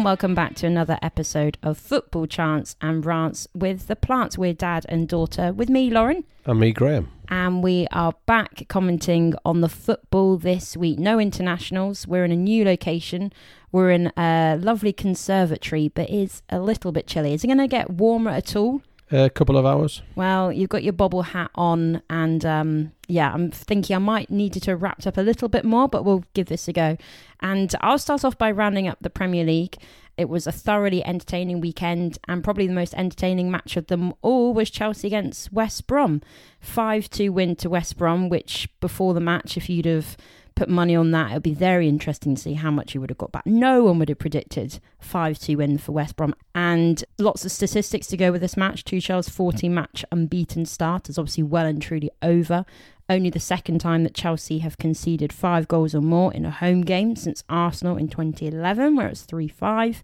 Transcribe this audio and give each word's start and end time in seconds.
And 0.00 0.06
welcome 0.06 0.34
back 0.34 0.54
to 0.54 0.66
another 0.66 0.98
episode 1.02 1.58
of 1.62 1.76
Football 1.76 2.26
Chants 2.26 2.74
and 2.80 3.04
Rants 3.04 3.46
with 3.52 3.86
the 3.86 3.94
Plants. 3.94 4.38
We're 4.38 4.54
dad 4.54 4.86
and 4.88 5.06
daughter 5.06 5.52
with 5.52 5.68
me, 5.68 5.90
Lauren. 5.90 6.24
And 6.46 6.58
me, 6.58 6.72
Graham. 6.72 7.10
And 7.28 7.62
we 7.62 7.86
are 7.92 8.14
back 8.24 8.64
commenting 8.68 9.34
on 9.44 9.60
the 9.60 9.68
football 9.68 10.38
this 10.38 10.74
week. 10.74 10.98
No 10.98 11.18
internationals. 11.18 12.06
We're 12.06 12.24
in 12.24 12.32
a 12.32 12.36
new 12.36 12.64
location. 12.64 13.30
We're 13.72 13.90
in 13.90 14.10
a 14.16 14.56
lovely 14.58 14.94
conservatory, 14.94 15.88
but 15.88 16.08
it's 16.08 16.42
a 16.48 16.60
little 16.60 16.92
bit 16.92 17.06
chilly. 17.06 17.34
Is 17.34 17.44
it 17.44 17.48
going 17.48 17.58
to 17.58 17.68
get 17.68 17.90
warmer 17.90 18.30
at 18.30 18.56
all? 18.56 18.80
A 19.12 19.28
couple 19.28 19.56
of 19.56 19.66
hours. 19.66 20.02
Well, 20.14 20.52
you've 20.52 20.68
got 20.68 20.84
your 20.84 20.92
bobble 20.92 21.22
hat 21.22 21.50
on, 21.56 22.00
and 22.08 22.44
um, 22.44 22.92
yeah, 23.08 23.32
I'm 23.32 23.50
thinking 23.50 23.96
I 23.96 23.98
might 23.98 24.30
need 24.30 24.56
it 24.56 24.62
to 24.64 24.76
wrapped 24.76 25.04
up 25.04 25.16
a 25.16 25.20
little 25.20 25.48
bit 25.48 25.64
more, 25.64 25.88
but 25.88 26.04
we'll 26.04 26.24
give 26.32 26.46
this 26.46 26.68
a 26.68 26.72
go. 26.72 26.96
And 27.40 27.74
I'll 27.80 27.98
start 27.98 28.24
off 28.24 28.38
by 28.38 28.52
rounding 28.52 28.86
up 28.86 28.98
the 29.00 29.10
Premier 29.10 29.44
League. 29.44 29.78
It 30.20 30.28
was 30.28 30.46
a 30.46 30.52
thoroughly 30.52 31.02
entertaining 31.02 31.60
weekend, 31.62 32.18
and 32.28 32.44
probably 32.44 32.66
the 32.66 32.74
most 32.74 32.92
entertaining 32.92 33.50
match 33.50 33.78
of 33.78 33.86
them 33.86 34.12
all 34.20 34.52
was 34.52 34.68
Chelsea 34.68 35.08
against 35.08 35.50
West 35.50 35.86
Brom. 35.86 36.20
5 36.60 37.08
2 37.08 37.32
win 37.32 37.56
to 37.56 37.70
West 37.70 37.96
Brom, 37.96 38.28
which 38.28 38.68
before 38.80 39.14
the 39.14 39.20
match, 39.20 39.56
if 39.56 39.70
you'd 39.70 39.86
have 39.86 40.18
put 40.54 40.68
money 40.68 40.94
on 40.94 41.10
that, 41.12 41.30
it 41.30 41.34
would 41.34 41.42
be 41.42 41.54
very 41.54 41.88
interesting 41.88 42.34
to 42.34 42.40
see 42.40 42.54
how 42.54 42.70
much 42.70 42.94
you 42.94 43.00
would 43.00 43.10
have 43.10 43.18
got 43.18 43.32
back. 43.32 43.46
No 43.46 43.84
one 43.84 43.98
would 43.98 44.08
have 44.08 44.18
predicted 44.18 44.80
5 45.00 45.38
2 45.38 45.56
win 45.56 45.78
for 45.78 45.92
West 45.92 46.16
Brom. 46.16 46.34
And 46.54 47.04
lots 47.18 47.44
of 47.44 47.52
statistics 47.52 48.06
to 48.08 48.16
go 48.16 48.32
with 48.32 48.40
this 48.40 48.56
match. 48.56 48.84
Tuchel's 48.84 49.28
hmm. 49.28 49.34
40 49.34 49.68
match 49.68 50.04
unbeaten 50.10 50.66
start 50.66 51.08
is 51.08 51.18
obviously 51.18 51.44
well 51.44 51.66
and 51.66 51.80
truly 51.80 52.10
over. 52.22 52.64
Only 53.08 53.30
the 53.30 53.40
second 53.40 53.80
time 53.80 54.04
that 54.04 54.14
Chelsea 54.14 54.60
have 54.60 54.78
conceded 54.78 55.32
five 55.32 55.66
goals 55.66 55.94
or 55.94 56.00
more 56.00 56.32
in 56.32 56.44
a 56.44 56.50
home 56.50 56.82
game 56.82 57.16
since 57.16 57.42
Arsenal 57.48 57.96
in 57.96 58.08
2011, 58.08 58.94
where 58.94 59.08
it's 59.08 59.22
3 59.22 59.48
5. 59.48 60.02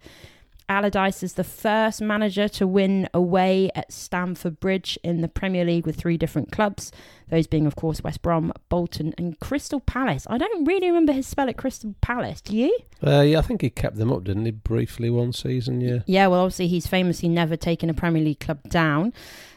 Allardyce 0.69 1.23
is 1.23 1.35
the 1.35 1.45
first 1.45 2.03
manager 2.03 2.49
to 2.49 2.67
win 2.67 3.09
away 3.15 3.71
at 3.75 3.93
Stamford 3.93 4.59
Bridge 4.59 4.99
in 5.05 5.21
the 5.21 5.29
Premier 5.29 5.65
League 5.65 5.87
with 5.87 5.97
three 5.97 6.17
different 6.17 6.51
clubs, 6.51 6.91
those 7.29 7.47
being, 7.47 7.67
of 7.67 7.77
course, 7.77 8.03
West 8.03 8.23
Brom, 8.23 8.53
Bolton, 8.69 9.15
and 9.19 9.39
Crystal 9.41 9.81
Palace. 9.81 10.27
I 10.29 10.39
don't 10.39 10.65
really 10.65 10.87
remember 10.89 11.13
his 11.13 11.27
spell 11.27 11.49
at 11.49 11.57
Crystal 11.57 11.95
Palace. 12.01 12.41
Do 12.41 12.57
you? 12.57 12.77
Uh, 13.05 13.23
yeah, 13.23 13.39
I 13.39 13.43
think 13.43 13.63
he 13.63 13.71
kept 13.71 13.97
them 13.97 14.13
up, 14.13 14.25
didn't 14.25 14.45
he? 14.45 14.53
Briefly 14.53 15.11
one 15.11 15.33
season, 15.33 15.81
yeah. 15.81 16.01
Yeah, 16.07 16.29
well, 16.29 16.41
obviously, 16.41 16.69
he's 16.69 16.87
famously 16.87 17.29
never 17.29 17.57
taken 17.57 17.91
a 17.91 17.95
Premier 17.95 18.23
League 18.23 18.41
club 18.41 18.63
down. 18.69 19.13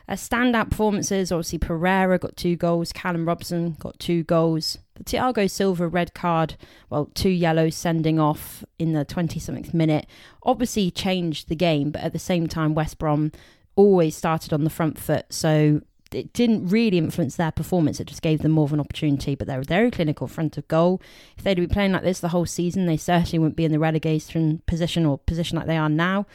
Uh, 0.07 0.13
standout 0.13 0.71
performances, 0.71 1.31
obviously, 1.31 1.59
Pereira 1.59 2.17
got 2.17 2.35
two 2.35 2.55
goals, 2.55 2.91
Callum 2.91 3.27
Robinson 3.27 3.75
got 3.79 3.99
two 3.99 4.23
goals. 4.23 4.79
The 4.95 5.03
Thiago 5.03 5.49
Silva 5.49 5.87
red 5.87 6.15
card, 6.15 6.55
well, 6.89 7.11
two 7.13 7.29
yellows 7.29 7.75
sending 7.75 8.19
off 8.19 8.65
in 8.79 8.93
the 8.93 9.05
20 9.05 9.39
something 9.39 9.69
minute, 9.71 10.07
obviously 10.41 10.89
changed 10.89 11.47
the 11.47 11.55
game, 11.55 11.91
but 11.91 12.01
at 12.01 12.11
the 12.11 12.19
same 12.19 12.47
time, 12.47 12.73
West 12.73 12.97
Brom 12.97 13.31
always 13.75 14.15
started 14.15 14.51
on 14.51 14.63
the 14.63 14.69
front 14.71 14.97
foot. 14.97 15.27
So 15.29 15.81
it 16.11 16.33
didn't 16.33 16.67
really 16.67 16.97
influence 16.97 17.35
their 17.35 17.51
performance. 17.51 17.99
It 17.99 18.07
just 18.07 18.21
gave 18.21 18.41
them 18.41 18.51
more 18.51 18.65
of 18.65 18.73
an 18.73 18.79
opportunity, 18.79 19.35
but 19.35 19.47
they 19.47 19.57
were 19.57 19.63
very 19.63 19.91
clinical 19.91 20.27
front 20.27 20.57
of 20.57 20.67
goal. 20.67 21.01
If 21.37 21.43
they'd 21.43 21.55
been 21.55 21.69
playing 21.69 21.91
like 21.91 22.03
this 22.03 22.19
the 22.19 22.29
whole 22.29 22.45
season, 22.45 22.85
they 22.85 22.97
certainly 22.97 23.39
wouldn't 23.39 23.55
be 23.55 23.65
in 23.65 23.71
the 23.71 23.79
relegation 23.79 24.61
position 24.65 25.05
or 25.05 25.17
position 25.17 25.57
like 25.57 25.67
they 25.67 25.77
are 25.77 25.89
now. 25.89 26.25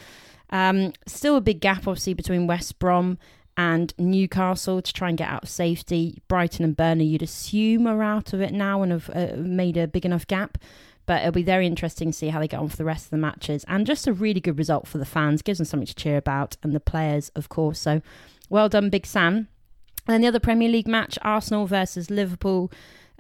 Um, 0.51 0.93
still 1.07 1.37
a 1.37 1.41
big 1.41 1.61
gap, 1.61 1.89
obviously, 1.89 2.15
between 2.15 2.47
West 2.47 2.79
Brom 2.79 3.19
and 3.57 3.95
Newcastle 3.99 4.83
to 4.83 4.93
try 4.93 5.09
and 5.09 5.19
get 5.19 5.29
out 5.29 5.45
of 5.45 5.49
safety. 5.49 6.23
Brighton 6.29 6.65
and 6.65 6.77
Burnley, 6.77 7.05
you'd 7.05 7.23
assume, 7.23 7.87
are 7.87 8.03
out 8.03 8.33
of 8.33 8.41
it 8.41 8.53
now 8.53 8.83
and 8.83 8.93
have 8.93 9.11
uh, 9.15 9.37
made 9.37 9.77
a 9.77 9.89
big 9.89 10.05
enough 10.05 10.27
gap. 10.27 10.59
But 11.07 11.21
it'll 11.21 11.33
be 11.33 11.43
very 11.43 11.67
interesting 11.67 12.13
to 12.13 12.17
see 12.17 12.29
how 12.29 12.41
they 12.41 12.49
get 12.49 12.61
on 12.61 12.69
for 12.69 12.77
the 12.77 12.85
rest 12.85 13.07
of 13.07 13.11
the 13.11 13.19
matches. 13.19 13.65
And 13.69 13.87
just 13.87 14.07
a 14.07 14.13
really 14.13 14.41
good 14.41 14.59
result 14.59 14.89
for 14.89 14.99
the 14.99 15.05
fans, 15.05 15.43
gives 15.43 15.59
them 15.59 15.67
something 15.67 15.87
to 15.87 15.95
cheer 15.95 16.17
about, 16.17 16.57
and 16.63 16.75
the 16.75 16.81
players, 16.81 17.31
of 17.31 17.49
course. 17.49 17.79
So 17.79 18.01
well 18.49 18.69
done, 18.69 18.91
Big 18.91 19.07
Sam. 19.07 19.49
And 20.07 20.15
then 20.15 20.21
the 20.21 20.29
other 20.29 20.41
Premier 20.41 20.69
League 20.69 20.89
match, 20.89 21.19
Arsenal 21.23 21.67
versus 21.67 22.11
Liverpool. 22.11 22.71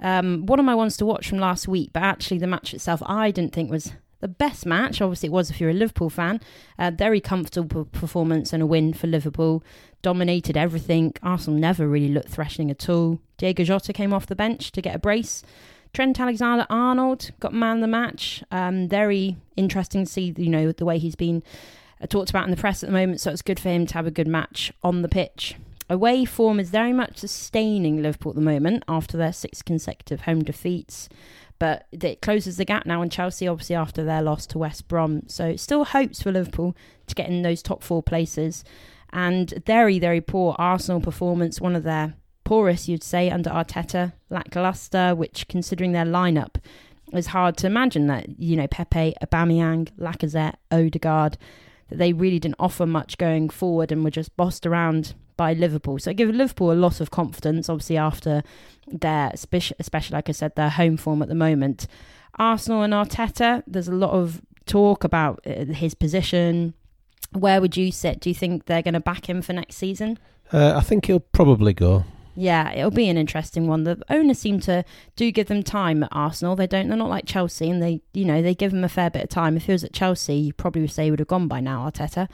Um, 0.01 0.47
one 0.47 0.59
of 0.59 0.65
my 0.65 0.75
ones 0.75 0.97
to 0.99 1.07
watch 1.07 1.29
from 1.29 1.39
last 1.39 1.69
week, 1.69 1.91
but 1.93 2.03
actually 2.03 2.39
the 2.39 2.47
match 2.47 2.75
itself 2.75 3.03
I 3.07 3.31
didn't 3.31 3.53
think 3.53 3.71
was 3.71 3.93
the 4.21 4.29
best 4.29 4.65
match. 4.65 5.01
Obviously, 5.01 5.29
it 5.29 5.33
was 5.33 5.51
if 5.51 5.61
you're 5.61 5.71
a 5.71 5.75
Liverpool 5.75 6.11
fan. 6.11 6.41
Uh, 6.79 6.91
very 6.91 7.21
comfortable 7.21 7.85
performance 7.85 8.53
and 8.53 8.63
a 8.63 8.67
win 8.67 8.93
for 8.93 9.07
Liverpool. 9.07 9.63
Dominated 10.03 10.57
everything. 10.57 11.13
Arsenal 11.23 11.59
never 11.59 11.87
really 11.87 12.09
looked 12.09 12.31
threatening 12.31 12.71
at 12.71 12.89
all. 12.89 13.21
Diogo 13.39 13.65
Jota 13.65 13.93
came 13.93 14.13
off 14.13 14.27
the 14.27 14.35
bench 14.35 14.73
to 14.73 14.83
get 14.83 14.97
a 14.97 14.99
brace. 14.99 15.43
Trent 15.93 16.19
Alexander 16.19 16.67
Arnold 16.71 17.31
got 17.39 17.53
man 17.53 17.77
of 17.77 17.81
the 17.83 17.87
match. 17.87 18.43
Um, 18.51 18.89
very 18.89 19.37
interesting 19.57 20.05
to 20.05 20.11
see, 20.11 20.35
you 20.37 20.49
know, 20.51 20.73
the 20.73 20.85
way 20.85 20.99
he's 20.99 21.15
been 21.15 21.43
uh, 22.01 22.07
talked 22.07 22.31
about 22.31 22.45
in 22.45 22.51
the 22.51 22.57
press 22.57 22.83
at 22.83 22.89
the 22.89 22.93
moment. 22.93 23.21
So 23.21 23.31
it's 23.31 23.43
good 23.43 23.61
for 23.61 23.69
him 23.69 23.87
to 23.87 23.95
have 23.95 24.07
a 24.07 24.11
good 24.11 24.27
match 24.27 24.73
on 24.83 25.03
the 25.03 25.09
pitch. 25.09 25.55
Away 25.91 26.25
form 26.25 26.59
is 26.59 26.71
very 26.71 26.93
much 26.93 27.19
sustaining 27.19 28.03
Liverpool 28.03 28.31
at 28.31 28.37
the 28.37 28.43
moment 28.43 28.85
after 28.89 29.17
their 29.17 29.33
six 29.33 29.61
consecutive 29.61 30.23
home 30.23 30.43
defeats. 30.43 31.09
But 31.59 31.87
it 31.93 32.21
closes 32.21 32.57
the 32.57 32.65
gap 32.65 32.87
now 32.87 33.03
on 33.03 33.11
Chelsea, 33.11 33.47
obviously, 33.47 33.77
after 33.77 34.03
their 34.03 34.23
loss 34.23 34.47
to 34.49 34.59
West 34.59 34.89
Brom. 34.89 35.23
So 35.29 35.57
still 35.57 35.85
hopes 35.85 36.23
for 36.23 36.33
Liverpool 36.33 36.77
to 37.07 37.15
get 37.15 37.29
in 37.29 37.43
those 37.43 37.63
top 37.63 37.83
four 37.83 38.03
places. 38.03 38.65
And 39.13 39.63
very, 39.65 39.99
very 39.99 40.21
poor 40.21 40.57
Arsenal 40.59 41.01
performance, 41.01 41.61
one 41.61 41.77
of 41.77 41.85
their 41.85 42.15
poorest, 42.43 42.89
you'd 42.89 43.05
say, 43.05 43.31
under 43.31 43.51
Arteta, 43.51 44.15
lackluster, 44.31 45.15
which, 45.15 45.47
considering 45.49 45.93
their 45.93 46.05
lineup, 46.05 46.57
is 47.13 47.29
hard 47.29 47.57
to 47.59 47.67
imagine 47.67 48.09
that, 48.09 48.41
you 48.41 48.57
know, 48.57 48.67
Pepe, 48.67 49.15
Aubameyang, 49.23 49.91
Lacazette, 49.99 50.57
Odegaard, 50.73 51.39
that 51.89 51.99
they 51.99 52.13
really 52.13 52.39
didn't 52.39 52.57
offer 52.59 52.87
much 52.87 53.19
going 53.19 53.49
forward 53.49 53.93
and 53.93 54.03
were 54.03 54.11
just 54.11 54.37
bossed 54.37 54.67
around 54.67 55.15
by 55.37 55.53
Liverpool. 55.53 55.99
So 55.99 56.11
it 56.11 56.17
gives 56.17 56.35
Liverpool 56.35 56.73
a 56.73 56.75
lot 56.75 57.01
of 57.01 57.11
confidence, 57.11 57.69
obviously, 57.69 57.97
after 57.97 58.43
their, 58.87 59.31
especially, 59.35 60.15
like 60.15 60.29
I 60.29 60.33
said, 60.33 60.55
their 60.55 60.71
home 60.71 60.97
form 60.97 61.23
at 61.23 61.29
the 61.29 61.35
moment. 61.35 61.87
Arsenal 62.39 62.83
and 62.83 62.93
Arteta, 62.93 63.63
there's 63.67 63.89
a 63.89 63.93
lot 63.93 64.11
of 64.11 64.43
talk 64.67 65.05
about 65.05 65.41
uh, 65.47 65.67
his 65.67 65.95
position. 65.95 66.75
Where 67.33 67.61
would 67.61 67.77
you 67.77 67.93
sit? 67.93 68.21
Do 68.21 68.31
you 68.31 68.35
think 68.35 68.67
they're 68.67 68.83
going 68.83 68.95
to 68.95 69.01
back 69.01 69.29
him 69.29 69.43
for 69.43 69.53
next 69.53 69.77
season? 69.77 70.19
Uh, 70.53 70.75
I 70.77 70.81
think 70.81 71.07
he'll 71.07 71.21
probably 71.21 71.73
go. 71.73 72.05
Yeah, 72.37 72.73
it'll 72.73 72.91
be 72.91 73.09
an 73.09 73.17
interesting 73.17 73.69
one. 73.69 73.85
The 73.85 74.03
owners 74.11 74.39
seem 74.39 74.59
to 74.61 74.85
do 75.15 75.31
give 75.31 75.47
them 75.47 75.63
time 75.63 76.03
at 76.03 76.09
Arsenal. 76.11 76.57
They 76.57 76.67
don't. 76.67 76.89
They're 76.89 76.97
not 76.97 77.09
like 77.09 77.27
Chelsea, 77.27 77.71
and 77.71 77.81
they, 77.81 78.01
you 78.13 78.25
know, 78.25 78.43
they 78.43 78.55
give 78.55 78.73
them 78.73 78.83
a 78.83 78.89
fair 78.89 79.09
bit 79.09 79.23
of 79.23 79.29
time. 79.29 79.57
If 79.57 79.67
he 79.67 79.73
was 79.73 79.85
at 79.85 79.93
Chelsea, 79.93 80.35
you 80.35 80.53
probably 80.53 80.83
would 80.83 80.91
say 80.91 81.05
he 81.05 81.11
would 81.11 81.21
have 81.21 81.29
gone 81.29 81.47
by 81.47 81.61
now, 81.61 81.89
Arteta. 81.89 82.29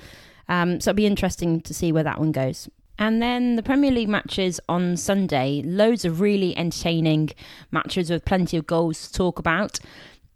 Um, 0.48 0.80
so 0.80 0.90
it'll 0.90 0.96
be 0.96 1.06
interesting 1.06 1.60
to 1.60 1.74
see 1.74 1.92
where 1.92 2.02
that 2.02 2.18
one 2.18 2.32
goes. 2.32 2.68
And 3.00 3.22
then 3.22 3.56
the 3.56 3.62
Premier 3.62 3.90
League 3.90 4.10
matches 4.10 4.60
on 4.68 4.94
Sunday, 4.98 5.62
loads 5.64 6.04
of 6.04 6.20
really 6.20 6.54
entertaining 6.56 7.30
matches 7.70 8.10
with 8.10 8.26
plenty 8.26 8.58
of 8.58 8.66
goals 8.66 9.08
to 9.08 9.12
talk 9.14 9.38
about. 9.38 9.80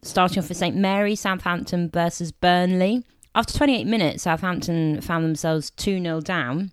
Starting 0.01 0.39
off 0.39 0.49
with 0.49 0.57
St 0.57 0.75
Mary, 0.75 1.15
Southampton 1.15 1.91
versus 1.91 2.33
Burnley. 2.33 3.05
After 3.35 3.59
28 3.59 3.87
minutes, 3.87 4.23
Southampton 4.23 5.03
found 5.03 5.27
themselves 5.27 5.71
2 5.73 6.01
0 6.01 6.23
down 6.23 6.73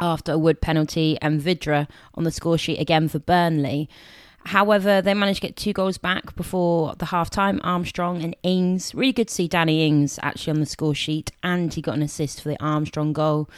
after 0.00 0.32
a 0.32 0.38
Wood 0.38 0.60
penalty 0.60 1.18
and 1.20 1.40
Vydra 1.40 1.88
on 2.14 2.22
the 2.22 2.30
score 2.30 2.56
sheet 2.56 2.78
again 2.78 3.08
for 3.08 3.18
Burnley. 3.18 3.88
However, 4.46 5.02
they 5.02 5.12
managed 5.12 5.40
to 5.40 5.48
get 5.48 5.56
two 5.56 5.72
goals 5.72 5.98
back 5.98 6.36
before 6.36 6.94
the 6.94 7.06
half 7.06 7.30
time. 7.30 7.60
Armstrong 7.64 8.22
and 8.22 8.36
Ings. 8.44 8.94
Really 8.94 9.12
good 9.12 9.26
to 9.26 9.34
see 9.34 9.48
Danny 9.48 9.84
Ings 9.84 10.20
actually 10.22 10.52
on 10.52 10.60
the 10.60 10.66
score 10.66 10.94
sheet, 10.94 11.32
and 11.42 11.74
he 11.74 11.82
got 11.82 11.96
an 11.96 12.02
assist 12.02 12.40
for 12.40 12.50
the 12.50 12.62
Armstrong 12.62 13.12
goal. 13.12 13.50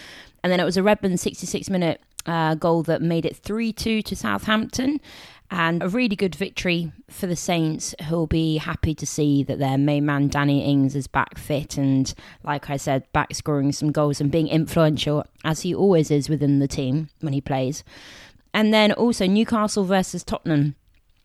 And 0.42 0.50
then 0.50 0.60
it 0.60 0.64
was 0.64 0.78
a 0.78 0.82
Redmond 0.82 1.20
66 1.20 1.68
minute 1.68 2.00
uh, 2.24 2.54
goal 2.54 2.82
that 2.84 3.02
made 3.02 3.26
it 3.26 3.36
3 3.36 3.70
2 3.70 4.00
to 4.00 4.16
Southampton. 4.16 4.98
And 5.50 5.82
a 5.82 5.88
really 5.88 6.16
good 6.16 6.34
victory 6.34 6.90
for 7.10 7.26
the 7.26 7.36
Saints, 7.36 7.94
who'll 8.08 8.26
be 8.26 8.56
happy 8.56 8.94
to 8.94 9.06
see 9.06 9.42
that 9.42 9.58
their 9.58 9.78
main 9.78 10.06
man 10.06 10.28
Danny 10.28 10.64
Ings 10.64 10.94
is 10.94 11.06
back 11.06 11.36
fit 11.36 11.76
and, 11.76 12.12
like 12.44 12.70
I 12.70 12.78
said, 12.78 13.10
back 13.12 13.34
scoring 13.34 13.72
some 13.72 13.92
goals 13.92 14.20
and 14.20 14.30
being 14.30 14.48
influential, 14.48 15.24
as 15.44 15.62
he 15.62 15.74
always 15.74 16.10
is 16.10 16.30
within 16.30 16.58
the 16.60 16.68
team 16.68 17.08
when 17.20 17.32
he 17.32 17.40
plays. 17.42 17.84
And 18.52 18.72
then 18.74 18.92
also 18.92 19.26
Newcastle 19.26 19.84
versus 19.84 20.24
Tottenham. 20.24 20.74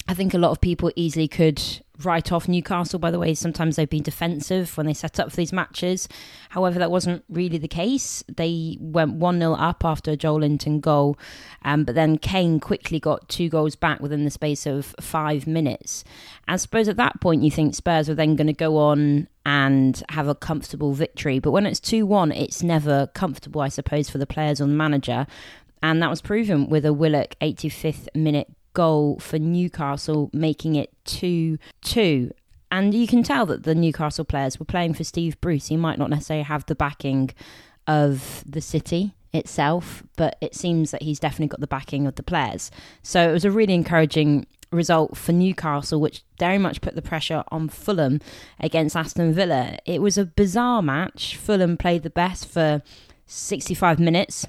I 0.08 0.14
think 0.14 0.34
a 0.34 0.38
lot 0.38 0.52
of 0.52 0.60
people 0.60 0.92
easily 0.96 1.28
could 1.28 1.62
write 2.04 2.32
off 2.32 2.48
Newcastle 2.48 3.00
by 3.00 3.12
the 3.12 3.20
way 3.20 3.34
sometimes 3.34 3.76
they've 3.76 3.90
been 3.90 4.04
defensive 4.04 4.76
when 4.76 4.86
they 4.86 4.94
set 4.94 5.20
up 5.20 5.30
for 5.30 5.38
these 5.38 5.54
matches. 5.54 6.10
However, 6.50 6.80
that 6.80 6.92
wasn't 6.92 7.24
really 7.30 7.58
the 7.58 7.68
case. 7.68 8.24
They 8.28 8.78
went 8.82 9.14
1 9.14 9.40
0 9.40 9.54
up 9.54 9.86
after 9.86 10.12
a 10.12 10.18
Joelinton 10.18 10.82
goal, 10.82 11.18
um, 11.64 11.84
but 11.86 11.96
then 11.96 12.18
Kane 12.18 12.60
quickly 12.60 13.00
got 13.00 13.30
two 13.30 13.48
goals 13.48 13.76
back 13.76 14.02
within 14.02 14.26
the 14.26 14.32
space 14.32 14.66
of 14.66 14.94
five 15.00 15.48
minutes. 15.48 16.04
I 16.48 16.58
suppose 16.58 16.88
at 16.88 16.98
that 16.98 17.22
point 17.22 17.44
you 17.44 17.52
think 17.52 17.76
Spurs 17.76 18.10
are 18.10 18.16
then 18.16 18.36
going 18.36 18.48
to 18.48 18.54
go 18.54 18.78
on 18.78 19.28
and 19.46 20.04
have 20.10 20.28
a 20.28 20.36
comfortable 20.36 20.94
victory. 20.94 21.40
But 21.40 21.52
when 21.52 21.66
it's 21.66 21.80
2 21.80 22.06
1, 22.06 22.32
it's 22.34 22.64
never 22.64 23.08
comfortable, 23.08 23.62
I 23.62 23.70
suppose, 23.70 24.10
for 24.10 24.18
the 24.18 24.28
players 24.28 24.60
or 24.60 24.66
the 24.66 24.74
manager. 24.74 25.28
And 25.82 26.02
that 26.02 26.10
was 26.10 26.22
proven 26.22 26.70
with 26.70 26.86
a 26.86 26.94
Willock 26.94 27.36
85th 27.42 28.08
minute 28.16 28.50
goal 28.74 29.20
for 29.20 29.40
Newcastle, 29.40 30.30
making 30.34 30.76
it 30.76 30.92
2 31.06 31.58
2. 31.82 32.32
And 32.72 32.94
you 32.94 33.06
can 33.06 33.22
tell 33.22 33.46
that 33.46 33.64
the 33.64 33.76
Newcastle 33.76 34.26
players 34.26 34.60
were 34.60 34.66
playing 34.66 34.96
for 34.96 35.04
Steve 35.04 35.40
Bruce. 35.42 35.68
He 35.68 35.78
might 35.78 36.00
not 36.00 36.10
necessarily 36.10 36.44
have 36.44 36.66
the 36.66 36.76
backing 36.76 37.30
of 37.86 38.44
the 38.48 38.62
city 38.62 39.14
itself, 39.32 40.04
but 40.16 40.38
it 40.42 40.56
seems 40.56 40.92
that 40.92 41.04
he's 41.04 41.20
definitely 41.20 41.48
got 41.48 41.60
the 41.60 41.68
backing 41.68 42.08
of 42.08 42.16
the 42.16 42.24
players. 42.24 42.72
So 43.02 43.30
it 43.30 43.32
was 43.32 43.46
a 43.46 43.52
really 43.52 43.74
encouraging 43.74 44.48
result 44.72 45.16
for 45.18 45.32
Newcastle, 45.32 46.02
which 46.02 46.24
very 46.40 46.58
much 46.58 46.82
put 46.82 46.96
the 46.96 47.02
pressure 47.02 47.44
on 47.50 47.70
Fulham 47.70 48.20
against 48.60 48.96
Aston 48.96 49.34
Villa. 49.34 49.78
It 49.86 50.02
was 50.02 50.18
a 50.18 50.26
bizarre 50.26 50.82
match. 50.82 51.38
Fulham 51.38 51.78
played 51.78 52.04
the 52.04 52.10
best 52.10 52.48
for 52.48 52.82
65 53.28 54.00
minutes, 54.00 54.46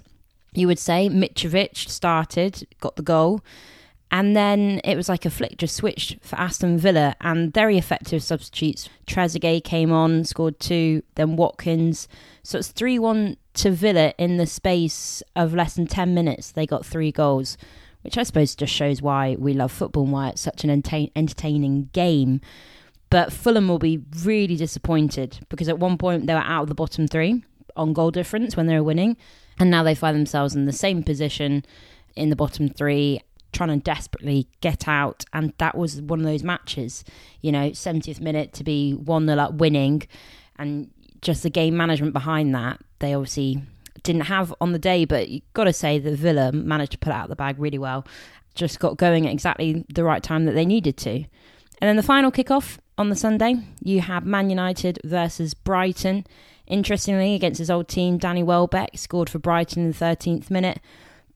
you 0.54 0.66
would 0.66 0.78
say. 0.78 1.08
Mitrovic 1.08 1.76
started, 1.88 2.66
got 2.80 2.96
the 2.96 3.02
goal. 3.02 3.42
And 4.14 4.36
then 4.36 4.80
it 4.84 4.94
was 4.94 5.08
like 5.08 5.24
a 5.26 5.30
flick 5.30 5.58
just 5.58 5.74
switched 5.74 6.18
for 6.22 6.36
Aston 6.36 6.78
Villa 6.78 7.16
and 7.20 7.52
very 7.52 7.76
effective 7.76 8.22
substitutes. 8.22 8.88
Trezeguet 9.08 9.64
came 9.64 9.90
on, 9.90 10.22
scored 10.22 10.60
two, 10.60 11.02
then 11.16 11.34
Watkins. 11.34 12.06
So 12.44 12.58
it's 12.58 12.68
3 12.68 13.00
1 13.00 13.36
to 13.54 13.72
Villa 13.72 14.14
in 14.16 14.36
the 14.36 14.46
space 14.46 15.20
of 15.34 15.52
less 15.52 15.74
than 15.74 15.88
10 15.88 16.14
minutes. 16.14 16.52
They 16.52 16.64
got 16.64 16.86
three 16.86 17.10
goals 17.10 17.58
which 18.02 18.16
I 18.16 18.22
suppose 18.22 18.54
just 18.54 18.72
shows 18.72 19.02
why 19.02 19.34
we 19.36 19.52
love 19.52 19.72
football 19.72 20.04
and 20.04 20.12
why 20.12 20.28
it's 20.28 20.42
such 20.42 20.62
an 20.62 20.70
entertaining 20.70 21.88
game. 21.92 22.40
But 23.10 23.32
Fulham 23.32 23.66
will 23.66 23.80
be 23.80 24.00
really 24.22 24.54
disappointed 24.54 25.44
because 25.48 25.68
at 25.68 25.80
one 25.80 25.98
point 25.98 26.28
they 26.28 26.34
were 26.34 26.40
out 26.40 26.62
of 26.62 26.68
the 26.68 26.74
bottom 26.74 27.08
three 27.08 27.42
on 27.74 27.94
goal 27.94 28.12
difference 28.12 28.56
when 28.56 28.66
they 28.66 28.76
were 28.76 28.84
winning, 28.84 29.16
and 29.58 29.72
now 29.72 29.82
they 29.82 29.94
find 29.96 30.14
themselves 30.14 30.54
in 30.54 30.66
the 30.66 30.72
same 30.72 31.02
position 31.02 31.64
in 32.14 32.30
the 32.30 32.36
bottom 32.36 32.68
three, 32.68 33.20
trying 33.54 33.70
to 33.70 33.76
desperately 33.76 34.46
get 34.60 34.86
out. 34.86 35.24
And 35.32 35.52
that 35.58 35.76
was 35.76 36.02
one 36.02 36.20
of 36.20 36.26
those 36.26 36.42
matches, 36.42 37.04
you 37.40 37.52
know, 37.52 37.70
70th 37.70 38.20
minute 38.20 38.52
to 38.54 38.64
be 38.64 38.92
1 38.92 39.26
0 39.26 39.38
up 39.38 39.54
winning, 39.54 40.02
and 40.56 40.90
just 41.22 41.42
the 41.42 41.50
game 41.50 41.76
management 41.76 42.12
behind 42.12 42.54
that. 42.54 42.80
They 42.98 43.14
obviously 43.14 43.62
didn't 44.02 44.22
have 44.22 44.54
on 44.60 44.72
the 44.72 44.78
day, 44.78 45.04
but 45.04 45.28
you've 45.28 45.52
got 45.54 45.64
to 45.64 45.72
say 45.72 45.98
that 45.98 46.14
Villa 46.14 46.52
managed 46.52 46.92
to 46.92 46.98
pull 46.98 47.12
out 47.12 47.28
the 47.28 47.36
bag 47.36 47.58
really 47.58 47.78
well. 47.78 48.06
Just 48.54 48.78
got 48.78 48.98
going 48.98 49.26
at 49.26 49.32
exactly 49.32 49.84
the 49.92 50.04
right 50.04 50.22
time 50.22 50.44
that 50.44 50.52
they 50.52 50.66
needed 50.66 50.96
to. 50.98 51.24
And 51.80 51.88
then 51.88 51.96
the 51.96 52.02
final 52.02 52.30
kickoff 52.30 52.78
on 52.96 53.08
the 53.08 53.16
Sunday, 53.16 53.56
you 53.82 54.00
have 54.00 54.24
Man 54.24 54.50
United 54.50 55.00
versus 55.04 55.54
Brighton. 55.54 56.24
Interestingly, 56.66 57.34
against 57.34 57.58
his 57.58 57.70
old 57.70 57.88
team, 57.88 58.16
Danny 58.18 58.42
Welbeck 58.42 58.96
scored 58.96 59.28
for 59.28 59.38
Brighton 59.38 59.84
in 59.84 59.90
the 59.90 59.96
13th 59.96 60.50
minute. 60.50 60.80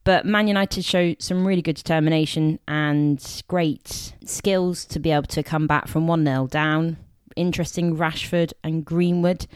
But 0.08 0.24
Man 0.24 0.48
United 0.48 0.86
showed 0.86 1.20
some 1.20 1.46
really 1.46 1.60
good 1.60 1.76
determination 1.76 2.60
and 2.66 3.22
great 3.46 4.14
skills 4.24 4.86
to 4.86 4.98
be 4.98 5.10
able 5.10 5.26
to 5.26 5.42
come 5.42 5.66
back 5.66 5.86
from 5.86 6.06
1 6.06 6.24
0 6.24 6.46
down. 6.46 6.96
Interesting 7.36 7.94
Rashford 7.94 8.54
and 8.64 8.86
Greenwood. 8.86 9.46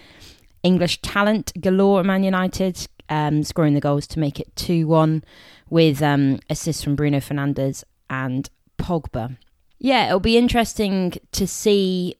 English 0.62 1.00
talent 1.00 1.52
galore 1.58 2.00
at 2.00 2.04
Man 2.04 2.22
United 2.22 2.87
um, 3.08 3.43
scoring 3.44 3.72
the 3.72 3.81
goals 3.81 4.06
to 4.08 4.19
make 4.19 4.38
it 4.38 4.54
2 4.56 4.87
1 4.87 5.25
with 5.70 6.02
um, 6.02 6.38
assists 6.50 6.84
from 6.84 6.96
Bruno 6.96 7.20
Fernandes 7.20 7.82
and 8.10 8.50
Pogba. 8.76 9.38
Yeah, 9.78 10.08
it'll 10.08 10.20
be 10.20 10.37
interesting 10.37 11.14
to 11.32 11.46
see 11.46 12.16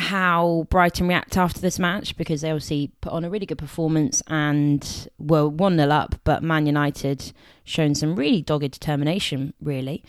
how 0.00 0.66
Brighton 0.70 1.08
react 1.08 1.36
after 1.36 1.60
this 1.60 1.78
match 1.78 2.16
because 2.16 2.40
they 2.40 2.50
obviously 2.50 2.90
put 3.00 3.12
on 3.12 3.24
a 3.24 3.30
really 3.30 3.46
good 3.46 3.58
performance 3.58 4.22
and 4.28 5.08
were 5.18 5.48
1 5.48 5.76
0 5.76 5.90
up, 5.90 6.14
but 6.24 6.42
Man 6.42 6.66
United 6.66 7.32
shown 7.64 7.94
some 7.94 8.16
really 8.16 8.42
dogged 8.42 8.70
determination, 8.70 9.54
really. 9.60 10.02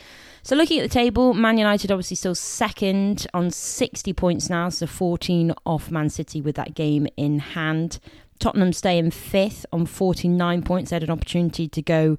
So, 0.43 0.55
looking 0.55 0.79
at 0.79 0.83
the 0.83 0.93
table, 0.93 1.33
Man 1.33 1.57
United 1.57 1.91
obviously 1.91 2.15
still 2.15 2.35
second 2.35 3.27
on 3.33 3.51
60 3.51 4.13
points 4.13 4.49
now, 4.49 4.69
so 4.69 4.87
14 4.87 5.53
off 5.65 5.91
Man 5.91 6.09
City 6.09 6.41
with 6.41 6.55
that 6.55 6.75
game 6.75 7.07
in 7.17 7.39
hand. 7.39 7.99
Tottenham 8.39 8.71
stay 8.71 8.97
in 8.97 9.11
fifth 9.11 9.65
on 9.71 9.85
49 9.85 10.63
points. 10.63 10.89
They 10.89 10.95
had 10.95 11.03
an 11.03 11.09
opportunity 11.09 11.67
to 11.67 11.81
go 11.81 12.17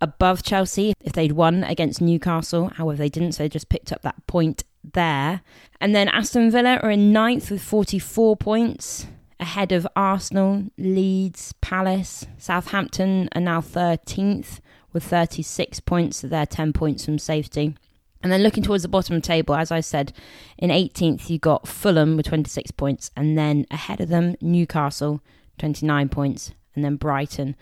above 0.00 0.42
Chelsea 0.42 0.92
if 1.00 1.12
they'd 1.12 1.32
won 1.32 1.64
against 1.64 2.02
Newcastle. 2.02 2.70
However, 2.74 2.98
they 2.98 3.08
didn't, 3.08 3.32
so 3.32 3.44
they 3.44 3.48
just 3.48 3.70
picked 3.70 3.92
up 3.92 4.02
that 4.02 4.26
point 4.26 4.64
there. 4.92 5.42
And 5.80 5.94
then 5.94 6.08
Aston 6.08 6.50
Villa 6.50 6.78
are 6.82 6.90
in 6.90 7.12
ninth 7.12 7.50
with 7.50 7.62
44 7.62 8.36
points, 8.36 9.06
ahead 9.40 9.72
of 9.72 9.86
Arsenal, 9.96 10.64
Leeds, 10.78 11.54
Palace. 11.60 12.26
Southampton 12.38 13.28
are 13.34 13.40
now 13.40 13.60
13th 13.60 14.60
with 14.92 15.04
36 15.04 15.80
points, 15.80 16.18
so 16.18 16.28
they're 16.28 16.46
10 16.46 16.72
points 16.72 17.04
from 17.04 17.18
safety. 17.18 17.76
And 18.22 18.32
then 18.32 18.42
looking 18.42 18.62
towards 18.62 18.82
the 18.82 18.88
bottom 18.88 19.20
table, 19.20 19.54
as 19.54 19.70
I 19.70 19.80
said, 19.80 20.12
in 20.56 20.70
18th 20.70 21.28
you 21.28 21.38
got 21.38 21.68
Fulham 21.68 22.16
with 22.16 22.26
26 22.26 22.70
points, 22.70 23.10
and 23.16 23.36
then 23.36 23.66
ahead 23.70 24.00
of 24.00 24.08
them 24.08 24.36
Newcastle 24.40 25.20
29 25.58 26.08
points, 26.08 26.52
and 26.74 26.84
then 26.84 26.96
Brighton 26.96 27.54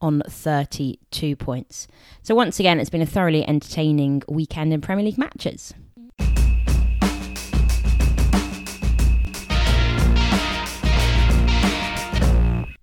on 0.00 0.22
32 0.28 1.36
points. 1.36 1.86
So, 2.22 2.34
once 2.34 2.60
again, 2.60 2.80
it's 2.80 2.90
been 2.90 3.02
a 3.02 3.06
thoroughly 3.06 3.46
entertaining 3.46 4.22
weekend 4.28 4.72
in 4.72 4.80
Premier 4.80 5.04
League 5.04 5.18
matches. 5.18 5.74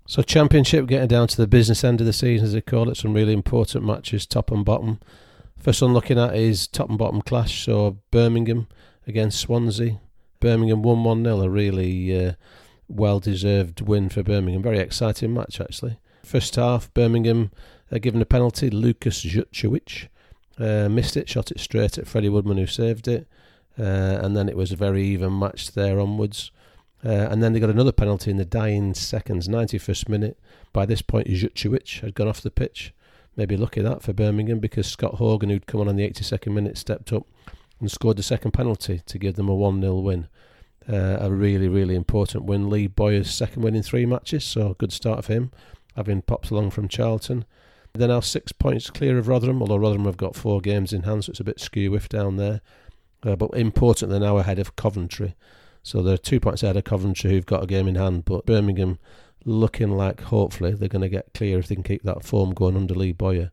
So, 0.10 0.22
Championship 0.22 0.88
getting 0.88 1.10
down 1.10 1.28
to 1.28 1.36
the 1.36 1.48
business 1.48 1.84
end 1.84 2.00
of 2.00 2.08
the 2.08 2.14
season, 2.14 2.46
as 2.46 2.54
they 2.54 2.62
call 2.62 2.90
it, 2.90 2.96
some 2.96 3.14
really 3.14 3.34
important 3.34 3.84
matches, 3.84 4.26
top 4.26 4.52
and 4.52 4.64
bottom. 4.64 5.02
First 5.60 5.82
one 5.82 5.94
looking 5.94 6.18
at 6.18 6.34
is 6.34 6.66
top 6.66 6.88
and 6.88 6.98
bottom 6.98 7.22
clash. 7.22 7.66
So, 7.66 7.98
Birmingham 8.10 8.68
against 9.06 9.42
Swansea. 9.42 10.00
Birmingham 10.40 10.82
1 10.82 11.04
1 11.04 11.24
0, 11.26 11.42
a 11.42 11.50
really 11.50 12.26
uh, 12.26 12.34
well 12.88 13.20
deserved 13.20 13.82
win 13.82 14.08
for 14.08 14.24
Birmingham. 14.24 14.64
Very 14.64 14.80
exciting 14.80 15.34
match, 15.34 15.60
actually. 15.60 16.00
First 16.24 16.56
half, 16.56 16.94
Birmingham 16.94 17.52
uh, 17.92 17.98
given 17.98 18.22
a 18.22 18.26
penalty. 18.26 18.70
Lukas 18.70 19.26
Jutkiewicz 19.26 20.08
uh, 20.58 20.88
missed 20.88 21.18
it, 21.18 21.28
shot 21.28 21.52
it 21.52 21.60
straight 21.60 21.98
at 21.98 22.08
Freddie 22.08 22.30
Woodman, 22.30 22.56
who 22.56 22.66
saved 22.66 23.10
it. 23.10 23.28
Uh, 23.78 24.20
and 24.22 24.38
then 24.38 24.48
it 24.48 24.56
was 24.56 24.72
a 24.72 24.78
very 24.78 25.04
even 25.04 25.38
match 25.38 25.74
there 25.74 26.00
onwards. 26.00 26.50
Uh, 27.06 27.28
and 27.30 27.44
then 27.44 27.54
they 27.54 27.60
got 27.60 27.70
another 27.70 27.92
penalty 27.92 28.32
in 28.32 28.38
the 28.38 28.46
dying 28.46 28.94
seconds, 28.94 29.48
91st 29.48 30.10
minute. 30.10 30.40
By 30.74 30.86
this 30.86 31.02
point, 31.02 31.28
Jutkiewicz 31.28 32.02
had 32.02 32.16
gone 32.16 32.28
off 32.28 32.42
the 32.42 32.52
pitch. 32.52 32.94
Maybe 33.36 33.56
lucky 33.56 33.82
that 33.82 34.02
for 34.02 34.14
Birmingham 34.14 34.60
because 34.60 34.88
Scott 34.88 35.16
Hogan, 35.16 35.50
who'd 35.50 35.68
come 35.68 35.82
on 35.82 35.88
in 35.88 35.96
the 35.96 36.10
82nd 36.10 36.54
minute, 36.54 36.78
stepped 36.78 37.14
up 37.14 37.28
and 37.80 37.92
scored 37.92 38.18
the 38.18 38.24
second 38.24 38.52
penalty 38.52 39.02
to 39.06 39.20
give 39.20 39.36
them 39.36 39.48
a 39.48 39.56
1 39.56 39.82
0 39.82 39.96
win. 40.00 40.28
Uh, 40.90 41.18
a 41.20 41.30
really, 41.30 41.68
really 41.68 41.96
important 41.96 42.46
win. 42.46 42.70
Lee 42.70 42.88
Bowyer's 42.88 43.30
second 43.30 43.62
win 43.62 43.76
in 43.76 43.84
three 43.84 44.06
matches, 44.06 44.44
so 44.44 44.74
good 44.80 44.94
start 44.94 45.20
of 45.20 45.28
him, 45.28 45.52
having 45.96 46.22
popped 46.22 46.50
along 46.50 46.72
from 46.72 46.88
Charlton. 46.88 47.46
They're 47.94 48.08
now 48.08 48.22
six 48.22 48.52
points 48.52 48.90
clear 48.90 49.18
of 49.18 49.28
Rotherham, 49.28 49.62
although 49.62 49.78
Rotherham 49.78 50.06
have 50.06 50.18
got 50.18 50.36
four 50.36 50.62
games 50.62 50.94
in 50.94 51.04
hand, 51.04 51.26
so 51.26 51.32
it's 51.32 51.40
a 51.40 51.44
bit 51.44 51.60
skew 51.60 51.92
whiff 51.92 52.08
down 52.08 52.38
there. 52.38 52.62
Uh, 53.24 53.36
but 53.36 53.54
important, 53.56 54.12
they're 54.12 54.20
now 54.20 54.38
ahead 54.38 54.60
of 54.60 54.76
Coventry. 54.76 55.36
So 55.88 56.02
they're 56.02 56.18
two 56.18 56.42
points 56.42 56.64
ahead 56.64 56.76
of 56.76 56.84
Coventry, 56.84 57.32
who've 57.32 57.46
got 57.46 57.64
a 57.64 57.66
game 57.66 57.88
in 57.88 57.96
hand. 57.96 58.26
But 58.26 58.46
Birmingham 58.46 59.00
looking 59.46 59.92
like 59.92 60.20
hopefully 60.20 60.74
they're 60.74 60.90
going 60.90 61.02
to 61.02 61.08
get 61.08 61.34
clear 61.34 61.60
if 61.60 61.70
they 61.70 61.76
can 61.76 61.84
keep 61.86 62.04
that 62.04 62.26
form 62.26 62.54
going 62.54 62.76
under 62.76 62.94
Lee 62.94 63.14
Bowyer. 63.14 63.52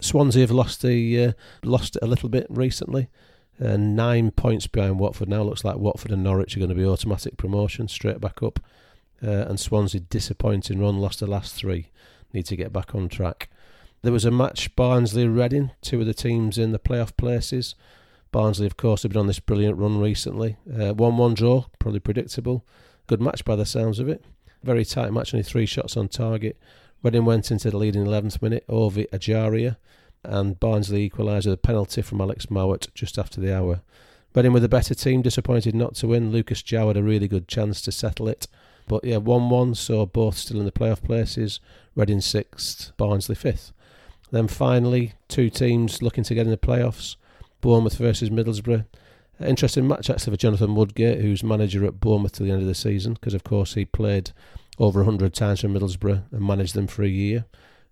Swansea 0.00 0.42
have 0.42 0.50
lost 0.50 0.82
the 0.82 1.24
uh, 1.24 1.32
lost 1.64 1.96
it 1.96 2.02
a 2.02 2.06
little 2.06 2.28
bit 2.28 2.46
recently. 2.50 3.08
Uh, 3.58 3.78
nine 3.78 4.30
points 4.32 4.66
behind 4.66 4.98
Watford 5.00 5.30
now. 5.30 5.40
Looks 5.40 5.64
like 5.64 5.78
Watford 5.78 6.12
and 6.12 6.22
Norwich 6.22 6.58
are 6.58 6.60
going 6.60 6.68
to 6.68 6.74
be 6.74 6.84
automatic 6.84 7.38
promotion 7.38 7.88
straight 7.88 8.20
back 8.20 8.42
up. 8.42 8.60
Uh, 9.22 9.46
and 9.48 9.58
Swansea 9.58 10.02
disappointing 10.02 10.78
run, 10.78 10.98
lost 10.98 11.20
the 11.20 11.26
last 11.26 11.54
three. 11.54 11.88
Need 12.34 12.44
to 12.46 12.56
get 12.56 12.70
back 12.70 12.94
on 12.94 13.08
track. 13.08 13.48
There 14.02 14.12
was 14.12 14.26
a 14.26 14.30
match 14.30 14.76
Barnsley 14.76 15.26
Reading, 15.26 15.70
two 15.80 16.00
of 16.00 16.06
the 16.06 16.12
teams 16.12 16.58
in 16.58 16.72
the 16.72 16.78
playoff 16.78 17.16
places. 17.16 17.76
Barnsley, 18.32 18.66
of 18.66 18.76
course, 18.76 19.02
have 19.02 19.12
been 19.12 19.20
on 19.20 19.26
this 19.26 19.40
brilliant 19.40 19.78
run 19.78 20.00
recently. 20.00 20.56
1 20.64 20.90
uh, 20.90 20.94
1 20.94 21.34
draw, 21.34 21.64
probably 21.78 22.00
predictable. 22.00 22.64
Good 23.06 23.20
match 23.20 23.44
by 23.44 23.56
the 23.56 23.66
sounds 23.66 23.98
of 23.98 24.08
it. 24.08 24.24
Very 24.62 24.84
tight 24.84 25.12
match, 25.12 25.34
only 25.34 25.42
three 25.42 25.66
shots 25.66 25.96
on 25.96 26.08
target. 26.08 26.56
Reading 27.02 27.24
went 27.24 27.50
into 27.50 27.70
the 27.70 27.76
lead 27.76 27.96
in 27.96 28.04
the 28.04 28.10
11th 28.10 28.40
minute. 28.42 28.64
Ovie 28.68 29.08
Ejaria, 29.12 29.76
and 30.22 30.60
Barnsley 30.60 31.04
equalised 31.04 31.46
with 31.46 31.54
a 31.54 31.56
penalty 31.56 32.02
from 32.02 32.20
Alex 32.20 32.46
Mowatt 32.50 32.92
just 32.94 33.18
after 33.18 33.40
the 33.40 33.54
hour. 33.54 33.80
Reading 34.34 34.52
with 34.52 34.64
a 34.64 34.68
better 34.68 34.94
team, 34.94 35.22
disappointed 35.22 35.74
not 35.74 35.96
to 35.96 36.08
win. 36.08 36.30
Lucas 36.30 36.62
João 36.62 36.88
had 36.88 36.96
a 36.96 37.02
really 37.02 37.26
good 37.26 37.48
chance 37.48 37.80
to 37.82 37.90
settle 37.90 38.28
it. 38.28 38.46
But 38.86 39.04
yeah, 39.04 39.16
1 39.16 39.50
1, 39.50 39.74
so 39.74 40.06
both 40.06 40.36
still 40.36 40.60
in 40.60 40.66
the 40.66 40.72
playoff 40.72 41.02
places. 41.02 41.58
Reading 41.96 42.20
sixth, 42.20 42.92
Barnsley 42.96 43.34
fifth. 43.34 43.72
Then 44.30 44.46
finally, 44.46 45.14
two 45.26 45.50
teams 45.50 46.02
looking 46.02 46.22
to 46.24 46.34
get 46.34 46.46
in 46.46 46.50
the 46.50 46.56
playoffs 46.56 47.16
Bournemouth 47.60 47.96
versus 47.96 48.30
Middlesbrough. 48.30 48.86
Interesting 49.44 49.88
match 49.88 50.10
actually 50.10 50.32
for 50.32 50.36
Jonathan 50.36 50.74
Woodgate, 50.74 51.20
who's 51.20 51.42
manager 51.42 51.86
at 51.86 52.00
Bournemouth 52.00 52.32
till 52.32 52.46
the 52.46 52.52
end 52.52 52.60
of 52.60 52.68
the 52.68 52.74
season, 52.74 53.14
because 53.14 53.32
of 53.32 53.42
course 53.42 53.74
he 53.74 53.84
played 53.84 54.32
over 54.78 55.00
100 55.00 55.32
times 55.32 55.60
for 55.60 55.68
Middlesbrough 55.68 56.24
and 56.30 56.46
managed 56.46 56.74
them 56.74 56.86
for 56.86 57.02
a 57.02 57.08
year 57.08 57.46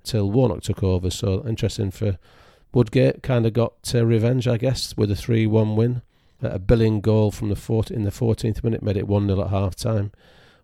till 0.04 0.30
Warnock 0.30 0.62
took 0.62 0.82
over. 0.82 1.10
So 1.10 1.44
interesting 1.46 1.90
for 1.90 2.18
Woodgate. 2.72 3.22
Kind 3.22 3.46
of 3.46 3.52
got 3.52 3.74
uh, 3.94 4.04
revenge, 4.04 4.46
I 4.46 4.56
guess, 4.56 4.96
with 4.96 5.10
a 5.10 5.16
3 5.16 5.46
1 5.46 5.76
win. 5.76 6.02
A 6.40 6.58
Billing 6.58 7.00
goal 7.00 7.30
from 7.32 7.48
the 7.48 7.56
40, 7.56 7.94
in 7.94 8.04
the 8.04 8.10
14th 8.10 8.62
minute 8.62 8.82
made 8.82 8.96
it 8.96 9.08
1 9.08 9.26
0 9.26 9.40
at 9.40 9.50
half 9.50 9.74
time. 9.74 10.12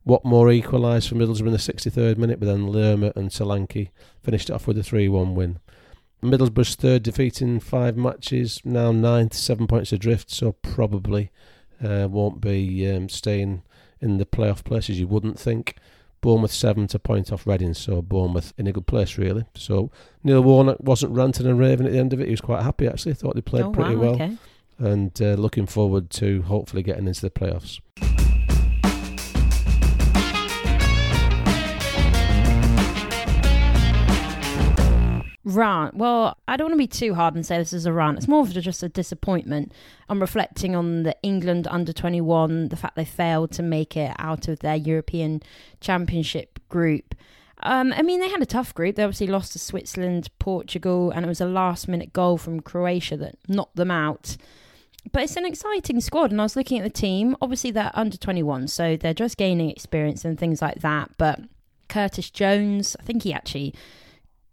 Watmore 0.06 0.54
equalised 0.54 1.08
for 1.08 1.14
Middlesbrough 1.14 1.46
in 1.46 1.52
the 1.52 1.58
63rd 1.58 2.18
minute, 2.18 2.38
but 2.38 2.46
then 2.46 2.66
Lerma 2.66 3.12
and 3.16 3.30
Solanke 3.30 3.88
finished 4.22 4.50
it 4.50 4.52
off 4.52 4.66
with 4.66 4.78
a 4.78 4.82
3 4.82 5.08
1 5.08 5.34
win. 5.34 5.58
Middlesbrough's 6.24 6.74
third 6.74 7.02
defeat 7.02 7.40
in 7.42 7.60
five 7.60 7.96
matches, 7.96 8.60
now 8.64 8.92
ninth, 8.92 9.34
seven 9.34 9.66
points 9.66 9.92
adrift, 9.92 10.30
so 10.30 10.52
probably 10.52 11.30
uh, 11.82 12.08
won't 12.10 12.40
be 12.40 12.90
um, 12.90 13.08
staying 13.08 13.62
in 14.00 14.18
the 14.18 14.26
playoff 14.26 14.64
places, 14.64 14.98
you 14.98 15.06
wouldn't 15.06 15.38
think. 15.38 15.76
Bournemouth 16.20 16.52
seven 16.52 16.86
to 16.86 16.98
point 16.98 17.30
off 17.30 17.46
Reading, 17.46 17.74
so 17.74 18.00
Bournemouth 18.00 18.54
in 18.56 18.66
a 18.66 18.72
good 18.72 18.86
place 18.86 19.18
really. 19.18 19.44
So 19.54 19.90
Neil 20.22 20.42
Warnock 20.42 20.78
wasn't 20.80 21.12
ranting 21.12 21.46
and 21.46 21.58
raving 21.58 21.86
at 21.86 21.92
the 21.92 21.98
end 21.98 22.14
of 22.14 22.20
it. 22.20 22.24
He 22.24 22.30
was 22.30 22.40
quite 22.40 22.62
happy 22.62 22.86
actually. 22.86 23.12
Thought 23.12 23.34
they 23.34 23.42
played 23.42 23.64
oh, 23.64 23.72
pretty 23.72 23.94
wow, 23.94 24.02
well, 24.02 24.14
Okay. 24.14 24.36
and 24.78 25.20
uh, 25.20 25.34
looking 25.34 25.66
forward 25.66 26.08
to 26.10 26.40
hopefully 26.42 26.82
getting 26.82 27.06
into 27.06 27.20
the 27.20 27.30
playoffs. 27.30 27.80
Rant. 35.44 35.94
Well, 35.94 36.38
I 36.48 36.56
don't 36.56 36.70
want 36.70 36.74
to 36.74 36.78
be 36.78 36.86
too 36.86 37.14
hard 37.14 37.34
and 37.34 37.44
say 37.44 37.58
this 37.58 37.74
is 37.74 37.84
a 37.84 37.92
rant. 37.92 38.16
It's 38.16 38.28
more 38.28 38.40
of 38.40 38.52
just 38.52 38.82
a 38.82 38.88
disappointment. 38.88 39.72
I'm 40.08 40.20
reflecting 40.20 40.74
on 40.74 41.02
the 41.02 41.14
England 41.22 41.68
under 41.70 41.92
21, 41.92 42.68
the 42.68 42.76
fact 42.76 42.96
they 42.96 43.04
failed 43.04 43.52
to 43.52 43.62
make 43.62 43.96
it 43.96 44.14
out 44.18 44.48
of 44.48 44.60
their 44.60 44.76
European 44.76 45.42
Championship 45.80 46.58
group. 46.68 47.14
Um, 47.62 47.92
I 47.92 48.02
mean, 48.02 48.20
they 48.20 48.30
had 48.30 48.42
a 48.42 48.46
tough 48.46 48.74
group. 48.74 48.96
They 48.96 49.04
obviously 49.04 49.26
lost 49.26 49.52
to 49.52 49.58
Switzerland, 49.58 50.28
Portugal, 50.38 51.10
and 51.10 51.24
it 51.24 51.28
was 51.28 51.40
a 51.40 51.46
last 51.46 51.88
minute 51.88 52.12
goal 52.12 52.38
from 52.38 52.60
Croatia 52.60 53.16
that 53.18 53.36
knocked 53.46 53.76
them 53.76 53.90
out. 53.90 54.36
But 55.12 55.24
it's 55.24 55.36
an 55.36 55.44
exciting 55.44 56.00
squad, 56.00 56.30
and 56.30 56.40
I 56.40 56.44
was 56.44 56.56
looking 56.56 56.78
at 56.78 56.84
the 56.84 56.90
team. 56.90 57.36
Obviously, 57.42 57.70
they're 57.70 57.90
under 57.92 58.16
21, 58.16 58.68
so 58.68 58.96
they're 58.96 59.12
just 59.12 59.36
gaining 59.36 59.68
experience 59.68 60.24
and 60.24 60.38
things 60.38 60.62
like 60.62 60.80
that. 60.80 61.10
But 61.18 61.40
Curtis 61.88 62.30
Jones, 62.30 62.96
I 62.98 63.02
think 63.02 63.22
he 63.22 63.32
actually 63.32 63.74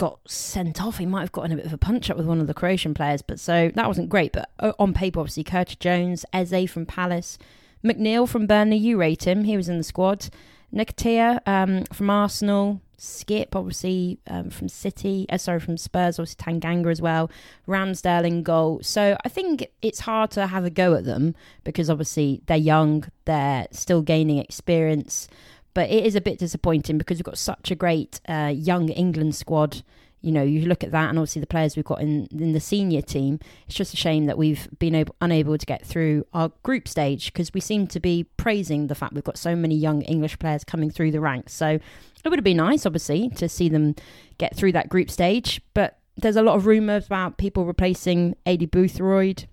got 0.01 0.20
sent 0.27 0.81
off. 0.81 0.98
He 0.98 1.05
might 1.05 1.22
have 1.22 1.31
gotten 1.31 1.51
a 1.51 1.55
bit 1.55 1.67
of 1.67 1.74
a 1.74 1.77
punch 1.77 2.10
up 2.10 2.17
with 2.17 2.25
one 2.25 2.41
of 2.41 2.48
the 2.48 2.55
Croatian 2.55 2.96
players, 2.96 3.22
but 3.22 3.39
so 3.39 3.70
that 3.75 3.88
wasn't 3.88 4.10
great. 4.10 4.31
But 4.31 4.50
uh, 4.58 4.74
on 4.79 4.96
paper, 4.96 5.20
obviously, 5.20 5.43
Curtis 5.43 5.75
Jones, 5.75 6.25
Eze 6.34 6.72
from 6.72 6.88
Palace, 6.88 7.38
McNeil 7.86 8.27
from 8.27 8.48
Burnley, 8.48 8.77
you 8.77 8.98
rate 8.98 9.27
him. 9.27 9.43
He 9.43 9.55
was 9.55 9.70
in 9.70 9.77
the 9.77 9.84
squad. 9.84 10.29
Nketiah 10.74 11.41
um, 11.46 11.84
from 11.93 12.10
Arsenal, 12.10 12.81
Skipp, 12.98 13.50
obviously, 13.53 14.17
um, 14.25 14.50
from 14.50 14.70
City, 14.70 15.27
uh, 15.29 15.38
sorry, 15.38 15.60
from 15.60 15.77
Spurs, 15.77 16.17
obviously 16.17 16.43
Tanganga 16.43 16.89
as 16.89 17.00
well, 17.00 17.29
Ramsdale 17.67 18.25
in 18.25 18.41
goal. 18.41 18.79
So 18.81 19.15
I 19.24 19.29
think 19.29 19.67
it's 19.84 20.00
hard 20.00 20.31
to 20.31 20.48
have 20.48 20.65
a 20.65 20.72
go 20.72 20.96
at 20.96 21.05
them 21.05 21.36
because 21.63 21.91
obviously 21.91 22.41
they're 22.48 22.58
young, 22.58 23.03
they're 23.25 23.67
still 23.70 24.01
gaining 24.01 24.39
experience. 24.39 25.27
But 25.74 25.90
it 25.90 26.06
is 26.06 26.16
a 26.16 26.22
bit 26.22 26.40
disappointing 26.40 26.98
because 26.98 27.18
we've 27.18 27.24
got 27.25 27.38
such 27.38 27.72
a 27.72 27.75
great 27.75 28.20
uh, 28.28 28.51
young 28.54 28.90
England 28.90 29.36
squad. 29.36 29.84
You 30.22 30.32
know, 30.32 30.44
you 30.44 30.68
look 30.68 30.84
at 30.84 30.92
that, 30.92 31.10
and 31.10 31.18
obviously 31.18 31.40
the 31.40 31.48
players 31.48 31.75
we've 31.75 31.86
got 31.86 32.01
in 32.01 32.28
in 32.32 32.54
the 32.54 32.60
senior 32.60 33.01
team. 33.01 33.40
It's 33.66 33.75
just 33.75 33.94
a 33.94 33.98
shame 33.98 34.28
that 34.28 34.38
we've 34.38 34.68
been 34.78 34.94
able, 34.94 35.16
unable 35.20 35.58
to 35.58 35.66
get 35.66 35.84
through 35.84 36.25
our 36.34 36.51
group 36.62 36.88
stage 36.88 37.34
because 37.34 37.54
we 37.54 37.62
seem 37.62 37.88
to 37.88 38.00
be 38.00 38.25
praising 38.38 38.88
the 38.88 38.96
fact 38.96 39.13
we've 39.13 39.24
got 39.24 39.38
so 39.38 39.56
many 39.56 39.75
young 39.75 40.04
English 40.04 40.38
players 40.38 40.63
coming 40.63 40.92
through 40.92 41.12
the 41.12 41.20
ranks. 41.20 41.54
So 41.54 41.80
it 42.24 42.30
would 42.30 42.38
have 42.38 42.44
been 42.44 42.58
nice, 42.58 42.86
obviously, 42.86 43.30
to 43.30 43.50
see 43.50 43.68
them 43.68 43.96
get 44.38 44.56
through 44.56 44.74
that 44.74 44.90
group 44.90 45.10
stage. 45.10 45.62
But 45.74 45.98
there's 46.18 46.36
a 46.36 46.44
lot 46.44 46.56
of 46.56 46.66
rumours 46.66 47.08
about 47.08 47.38
people 47.38 47.66
replacing 47.66 48.36
Aidy 48.46 48.70
Boothroyd. 48.70 49.46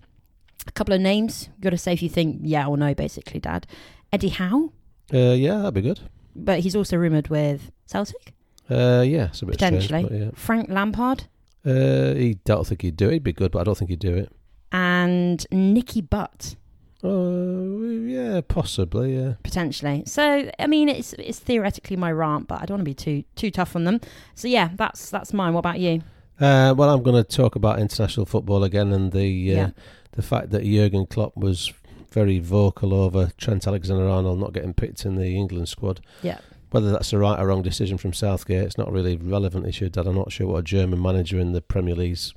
A 0.67 0.71
couple 0.71 0.93
of 0.93 1.01
names. 1.01 1.49
You've 1.53 1.61
got 1.61 1.69
to 1.71 1.77
say 1.77 1.93
if 1.93 2.03
you 2.03 2.09
think 2.09 2.41
yeah 2.43 2.67
or 2.67 2.77
no, 2.77 2.93
basically, 2.93 3.39
Dad. 3.39 3.65
Eddie 4.11 4.29
Howe 4.29 4.71
Uh, 5.13 5.33
yeah, 5.33 5.57
that'd 5.57 5.73
be 5.73 5.81
good. 5.81 5.99
but 6.35 6.59
he's 6.59 6.75
also 6.75 6.95
rumoured 6.97 7.27
with 7.29 7.71
Celtic, 7.85 8.33
Uh, 8.69 9.03
yeah, 9.05 9.25
it's 9.27 9.41
a 9.41 9.45
bit 9.45 9.53
Potentially. 9.53 10.03
strange, 10.05 10.29
but 10.31 10.37
Frank 10.37 10.69
Lampard, 10.69 11.23
yeah. 11.65 11.73
Uh, 11.73 12.13
he 12.15 12.35
don't 12.45 12.65
think 12.65 12.81
he'd 12.83 12.95
do 12.95 13.09
it. 13.09 13.13
He'd 13.13 13.23
be 13.23 13.33
good, 13.33 13.51
but 13.51 13.59
I 13.59 13.63
don't 13.63 13.77
think 13.77 13.89
he'd 13.89 13.99
do 13.99 14.15
it. 14.15 14.31
and 14.71 15.45
Nicky 15.51 16.01
Butt, 16.01 16.55
Oh, 17.03 17.81
yeah, 18.05 18.41
possibly, 18.47 19.15
yeah. 19.17 19.33
potentially. 19.43 20.03
So, 20.05 20.51
I 20.59 20.67
mean, 20.67 20.89
it's 20.89 21.13
it's 21.13 21.39
theoretically 21.39 21.95
my 21.95 22.11
rant, 22.11 22.47
but 22.47 22.61
I 22.61 22.65
don't 22.65 22.75
want 22.75 22.81
to 22.81 22.91
be 22.91 22.93
too 22.93 23.23
too 23.35 23.51
tough 23.51 23.75
on 23.75 23.85
them. 23.85 23.99
So, 24.35 24.47
yeah, 24.47 24.69
that's 24.75 25.09
that's 25.09 25.33
mine. 25.33 25.53
What 25.53 25.59
about 25.59 25.79
you? 25.79 26.01
Uh, 26.39 26.73
well, 26.77 26.89
I'm 26.89 27.01
going 27.03 27.21
to 27.21 27.23
talk 27.37 27.55
about 27.55 27.79
international 27.79 28.25
football 28.25 28.63
again 28.63 28.91
and 28.93 29.11
the 29.11 29.51
uh, 29.51 29.55
Yeah. 29.55 29.69
the 30.13 30.21
fact 30.21 30.51
that 30.51 30.63
Jurgen 30.63 31.05
Klopp 31.05 31.35
was 31.37 31.71
very 32.11 32.39
vocal 32.39 32.93
over 32.93 33.31
Trent 33.37 33.67
Alexander-Arnold 33.67 34.39
not 34.39 34.53
getting 34.53 34.73
picked 34.73 35.05
in 35.05 35.15
the 35.15 35.35
England 35.35 35.69
squad. 35.69 36.01
Yeah. 36.21 36.39
Whether 36.71 36.91
that's 36.91 37.13
a 37.13 37.17
right 37.17 37.39
or 37.39 37.47
wrong 37.47 37.63
decision 37.63 37.97
from 37.97 38.13
Southgate, 38.13 38.63
it's 38.63 38.77
not 38.77 38.91
really 38.91 39.17
relevant 39.17 39.65
issue. 39.65 39.89
Dad, 39.89 40.05
I'm 40.05 40.15
not 40.15 40.31
sure 40.31 40.47
what 40.47 40.59
a 40.59 40.63
German 40.63 41.01
manager 41.01 41.39
in 41.39 41.53
the 41.53 41.61
Premier 41.61 41.95
League's 41.95 42.33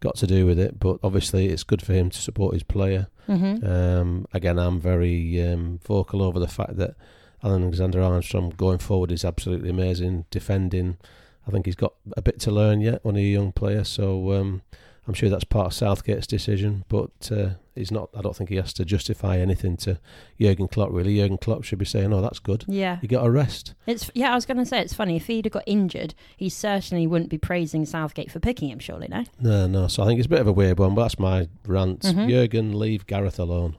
got 0.00 0.16
to 0.16 0.26
do 0.26 0.46
with 0.46 0.58
it, 0.58 0.78
but 0.78 0.98
obviously 1.02 1.48
it's 1.48 1.62
good 1.62 1.82
for 1.82 1.92
him 1.92 2.10
to 2.10 2.18
support 2.18 2.54
his 2.54 2.62
player. 2.62 3.08
Mm-hmm. 3.28 3.66
Um, 3.66 4.26
again, 4.32 4.58
I'm 4.58 4.80
very 4.80 5.42
um, 5.42 5.78
vocal 5.86 6.22
over 6.22 6.38
the 6.38 6.48
fact 6.48 6.76
that 6.76 6.94
Alan 7.42 7.62
Alexander 7.62 8.02
Armstrong 8.02 8.50
going 8.50 8.78
forward 8.78 9.12
is 9.12 9.24
absolutely 9.24 9.70
amazing. 9.70 10.26
Defending, 10.30 10.98
I 11.46 11.50
think 11.50 11.66
he's 11.66 11.76
got 11.76 11.94
a 12.16 12.22
bit 12.22 12.40
to 12.40 12.50
learn 12.50 12.80
yet 12.80 13.00
he's 13.02 13.16
a 13.16 13.20
young 13.20 13.52
player. 13.52 13.84
So 13.84 14.32
um, 14.32 14.62
I'm 15.06 15.14
sure 15.14 15.28
that's 15.28 15.44
part 15.44 15.66
of 15.66 15.72
Southgate's 15.74 16.26
decision, 16.26 16.84
but 16.88 17.32
uh, 17.32 17.50
he's 17.74 17.90
not. 17.90 18.10
I 18.16 18.20
don't 18.20 18.36
think 18.36 18.50
he 18.50 18.56
has 18.56 18.72
to 18.74 18.84
justify 18.84 19.38
anything 19.38 19.76
to 19.78 19.98
Jurgen 20.40 20.68
Klopp. 20.68 20.90
Really, 20.92 21.16
Jurgen 21.16 21.38
Klopp 21.38 21.64
should 21.64 21.78
be 21.78 21.84
saying, 21.84 22.12
"Oh, 22.12 22.20
that's 22.20 22.38
good. 22.38 22.64
Yeah. 22.68 22.98
You 23.02 23.08
got 23.08 23.26
a 23.26 23.30
rest." 23.30 23.74
It's 23.86 24.10
yeah, 24.14 24.30
I 24.32 24.34
was 24.34 24.46
going 24.46 24.58
to 24.58 24.66
say 24.66 24.80
it's 24.80 24.94
funny. 24.94 25.16
If 25.16 25.26
he'd 25.26 25.46
have 25.46 25.52
got 25.52 25.64
injured, 25.66 26.14
he 26.36 26.48
certainly 26.48 27.06
wouldn't 27.06 27.30
be 27.30 27.38
praising 27.38 27.86
Southgate 27.86 28.30
for 28.30 28.40
picking 28.40 28.68
him. 28.70 28.78
Surely, 28.78 29.08
no. 29.08 29.24
No, 29.40 29.66
no. 29.66 29.88
So 29.88 30.02
I 30.02 30.06
think 30.06 30.18
it's 30.20 30.26
a 30.26 30.30
bit 30.30 30.40
of 30.40 30.46
a 30.46 30.52
weird 30.52 30.78
one, 30.78 30.94
but 30.94 31.02
that's 31.02 31.18
my 31.18 31.48
rant. 31.66 32.00
Mhm. 32.02 32.28
Jurgen, 32.28 32.78
leave 32.78 33.06
Gareth 33.06 33.38
alone. 33.38 33.76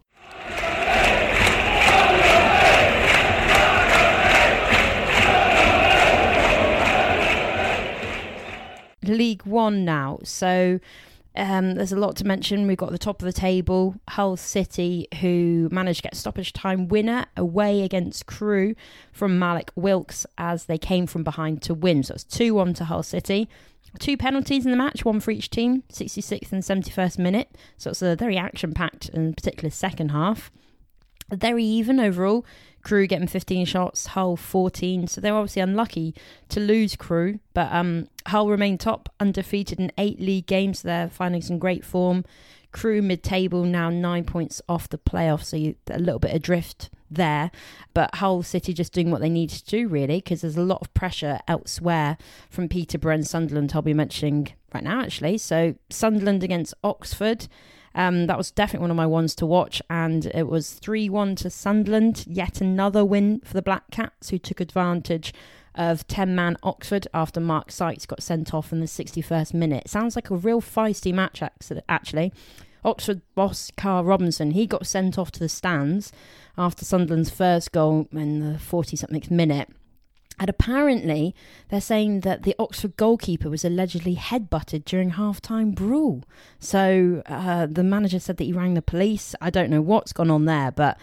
League 9.04 9.44
One 9.46 9.84
now. 9.84 10.20
So 10.24 10.80
um, 11.36 11.76
there's 11.76 11.94
a 11.94 11.98
lot 11.98 12.16
to 12.18 12.26
mention. 12.26 12.68
We've 12.68 12.78
got 12.78 12.92
the 12.92 12.98
top 12.98 13.22
of 13.22 13.26
the 13.26 13.34
table, 13.34 13.96
Hull 14.10 14.36
City, 14.36 15.08
who 15.22 15.70
managed 15.72 16.00
to 16.00 16.04
get 16.04 16.16
stoppage 16.16 16.52
time 16.52 16.88
winner 16.90 17.26
away 17.38 17.84
against 17.84 18.26
Crewe 18.26 18.76
from 19.14 19.40
Mallik 19.40 19.70
Wilks 19.76 20.26
as 20.38 20.66
they 20.66 20.78
came 20.78 21.08
from 21.08 21.24
behind 21.24 21.62
to 21.64 21.74
win. 21.74 22.04
So 22.04 22.16
it's 22.16 22.24
2 22.26 22.54
1 22.54 22.74
to 22.76 22.86
Hull 22.86 23.04
City. 23.04 23.48
Two 24.00 24.18
penalties 24.18 24.66
in 24.66 24.72
the 24.72 24.78
match, 24.78 25.04
one 25.04 25.20
for 25.20 25.32
each 25.32 25.50
team, 25.50 25.84
66th 25.92 26.52
and 26.52 26.64
71st 26.64 27.18
minute. 27.18 27.50
So 27.78 27.90
it's 27.92 28.02
a 28.02 28.16
very 28.16 28.38
action 28.38 28.74
packed 28.74 29.10
and 29.10 29.36
particular 29.36 29.70
second 29.70 30.10
half. 30.10 30.52
Very 31.30 31.64
even 31.64 32.00
overall. 32.00 32.46
Crewe 32.82 33.08
getting 33.08 33.28
15 33.28 33.66
shots, 33.66 34.08
Hull 34.08 34.36
14. 34.36 35.08
So 35.08 35.22
they're 35.22 35.36
obviously 35.36 35.62
unlucky 35.62 36.16
to 36.50 36.60
lose 36.60 36.96
Crewe, 36.96 37.40
but 37.54 37.72
um, 37.72 38.08
Hull 38.28 38.50
remain 38.50 38.78
top, 38.78 39.10
undefeated 39.20 39.80
in 39.80 39.92
eight 39.98 40.20
league 40.20 40.46
games. 40.46 40.80
So 40.80 40.88
they're 40.88 41.10
finding 41.10 41.42
some 41.42 41.60
great 41.60 41.86
form. 41.86 42.26
Crewe 42.72 43.02
mid-table 43.02 43.66
now 43.66 43.90
nine 43.90 44.24
points 44.24 44.62
off 44.70 44.88
the 44.88 44.98
playoffs, 44.98 45.46
so 45.46 45.58
you, 45.58 45.76
a 45.90 46.00
little 46.00 46.20
bit 46.20 46.34
adrift 46.34 46.90
there. 47.10 47.52
But 47.94 48.16
Hull 48.16 48.44
City 48.44 48.74
just 48.74 48.94
doing 48.94 49.12
what 49.12 49.22
they 49.22 49.30
need 49.30 49.50
to 49.50 49.66
do 49.66 49.88
really, 49.88 50.18
because 50.18 50.42
there's 50.42 50.58
a 50.58 50.64
lot 50.64 50.82
of 50.82 50.94
pressure 50.94 51.40
elsewhere 51.48 52.18
from 52.50 52.70
Peterborough 52.70 53.16
and 53.16 53.28
Sunderland. 53.28 53.74
I'll 53.76 53.82
be 53.82 53.94
mentioning 53.94 54.54
right 54.74 54.84
now 54.84 55.02
actually. 55.02 55.38
So 55.38 55.76
Sunderland 55.90 56.44
against 56.44 56.74
Oxford. 56.84 57.48
Um, 57.94 58.28
that 58.28 58.38
was 58.38 58.52
definitely 58.52 58.84
one 58.84 58.92
of 58.92 58.98
my 58.98 59.06
ones 59.06 59.36
to 59.36 59.46
watch, 59.46 59.82
and 59.90 60.26
it 60.28 60.48
was 60.48 60.74
3 60.74 61.10
1 61.10 61.36
to 61.38 61.50
Sunderland. 61.50 62.26
Yet 62.28 62.62
another 62.62 63.04
win 63.04 63.42
for 63.44 63.54
the 63.54 63.62
Black 63.62 63.92
Cats, 63.92 64.30
who 64.30 64.38
took 64.38 64.60
advantage 64.60 65.34
of 65.76 66.06
10 66.08 66.36
man 66.36 66.58
Oxford 66.64 67.08
after 67.14 67.40
Mark 67.40 67.72
Sykes 67.72 68.06
got 68.06 68.22
sent 68.22 68.54
off 68.54 68.72
in 68.72 68.80
the 68.80 68.86
61st 68.86 69.54
minute. 69.54 69.90
Sounds 69.90 70.16
like 70.16 70.30
a 70.30 70.36
real 70.36 70.62
feisty 70.62 71.14
match, 71.14 71.42
actually. 71.88 72.34
Oxford 72.84 73.22
boss 73.36 73.72
Karl 73.78 74.04
Robinson, 74.04 74.52
he 74.52 74.66
got 74.66 74.88
sent 74.88 75.18
off 75.18 75.32
to 75.32 75.40
the 75.40 75.50
stands 75.50 76.12
after 76.58 76.84
Sunderland's 76.84 77.30
first 77.30 77.72
goal 77.72 78.08
in 78.12 78.40
the 78.40 78.60
40 78.60 78.98
something 78.98 79.24
minute. 79.30 79.70
And 80.42 80.50
apparently, 80.50 81.36
they're 81.70 81.80
saying 81.80 82.22
that 82.22 82.42
the 82.42 82.56
Oxford 82.58 82.98
goalkeeper 82.98 83.48
was 83.48 83.64
allegedly 83.64 84.16
headbutted 84.16 84.86
during 84.86 85.12
half-time 85.12 85.70
brawl. 85.70 86.24
So 86.58 87.22
uh, 87.28 87.68
the 87.70 87.84
manager 87.84 88.18
said 88.18 88.38
that 88.38 88.46
he 88.46 88.52
rang 88.52 88.74
the 88.74 88.82
police. 88.82 89.36
I 89.40 89.52
don't 89.52 89.70
know 89.70 89.84
what's 89.84 90.14
gone 90.14 90.32
on 90.32 90.46
there, 90.46 90.72
but 90.72 90.98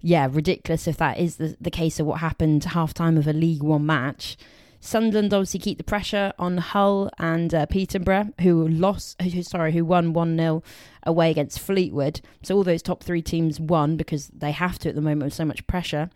yeah, 0.00 0.26
ridiculous 0.28 0.88
if 0.88 0.96
that 0.96 1.18
is 1.18 1.36
the, 1.36 1.56
the 1.60 1.70
case 1.70 2.00
of 2.00 2.06
what 2.06 2.18
happened 2.18 2.64
half-time 2.64 3.16
of 3.16 3.28
a 3.28 3.32
League 3.32 3.62
One 3.62 3.86
match. 3.86 4.36
Sunderland 4.80 5.32
obviously 5.32 5.60
keep 5.60 5.78
the 5.78 5.84
pressure 5.84 6.32
on 6.36 6.56
Hull 6.56 7.10
and 7.16 7.54
uh, 7.54 7.66
Peterborough, 7.66 8.32
who 8.40 8.66
lost, 8.66 9.22
who, 9.22 9.44
sorry, 9.44 9.70
who 9.70 9.84
won 9.84 10.14
1 10.14 10.36
0 10.36 10.64
away 11.04 11.30
against 11.30 11.60
Fleetwood. 11.60 12.22
So 12.42 12.56
all 12.56 12.64
those 12.64 12.82
top 12.82 13.04
three 13.04 13.22
teams 13.22 13.60
won 13.60 13.96
because 13.96 14.28
they 14.28 14.50
have 14.50 14.80
to 14.80 14.88
at 14.88 14.96
the 14.96 15.00
moment 15.00 15.26
with 15.26 15.34
so 15.34 15.44
much 15.44 15.64
pressure. 15.68 16.10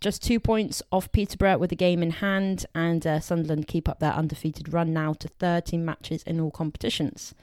Just 0.00 0.22
two 0.22 0.40
points 0.40 0.82
off 0.90 1.12
Peterborough 1.12 1.58
with 1.58 1.70
the 1.70 1.76
game 1.76 2.02
in 2.02 2.10
hand, 2.10 2.64
and 2.74 3.06
uh, 3.06 3.20
Sunderland 3.20 3.66
keep 3.66 3.88
up 3.88 4.00
their 4.00 4.12
undefeated 4.12 4.72
run 4.72 4.94
now 4.94 5.12
to 5.14 5.28
13 5.28 5.84
matches 5.84 6.22
in 6.22 6.40
all 6.40 6.50
competitions. 6.50 7.34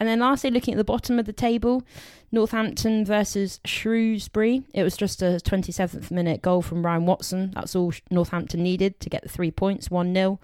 And 0.00 0.08
then 0.08 0.20
lastly, 0.20 0.50
looking 0.50 0.74
at 0.74 0.78
the 0.78 0.84
bottom 0.84 1.18
of 1.18 1.26
the 1.26 1.32
table, 1.32 1.82
Northampton 2.30 3.04
versus 3.04 3.60
Shrewsbury. 3.64 4.62
It 4.72 4.84
was 4.84 4.96
just 4.96 5.20
a 5.22 5.40
27th 5.44 6.10
minute 6.10 6.40
goal 6.40 6.62
from 6.62 6.86
Ryan 6.86 7.04
Watson. 7.04 7.50
That's 7.54 7.74
all 7.74 7.92
Northampton 8.10 8.62
needed 8.62 9.00
to 9.00 9.10
get 9.10 9.22
the 9.22 9.28
three 9.28 9.50
points, 9.50 9.90
1 9.90 10.14
0 10.14 10.38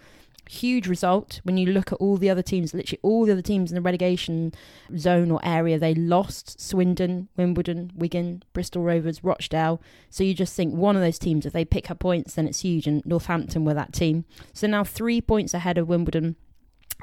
huge 0.48 0.86
result 0.86 1.40
when 1.44 1.56
you 1.56 1.72
look 1.72 1.92
at 1.92 1.98
all 1.98 2.16
the 2.16 2.30
other 2.30 2.42
teams 2.42 2.74
literally 2.74 3.00
all 3.02 3.24
the 3.24 3.32
other 3.32 3.42
teams 3.42 3.70
in 3.70 3.74
the 3.74 3.80
relegation 3.80 4.52
zone 4.96 5.30
or 5.30 5.40
area. 5.42 5.78
They 5.78 5.94
lost 5.94 6.60
swindon 6.60 7.28
wimbledon 7.36 7.92
wigan 7.94 8.42
bristol 8.52 8.82
rovers 8.82 9.24
rochdale. 9.24 9.80
So 10.10 10.24
you 10.24 10.34
just 10.34 10.54
think 10.54 10.74
one 10.74 10.96
of 10.96 11.02
those 11.02 11.18
teams 11.18 11.46
if 11.46 11.52
they 11.52 11.64
pick 11.64 11.90
up 11.90 11.98
points 11.98 12.34
then 12.34 12.46
it's 12.46 12.60
huge. 12.60 12.86
And 12.86 13.04
northampton 13.04 13.64
were 13.64 13.74
that 13.74 13.92
team. 13.92 14.24
So 14.52 14.66
now 14.66 14.84
three 14.84 15.20
points 15.20 15.54
ahead 15.54 15.78
of 15.78 15.88
wimbledon 15.88 16.36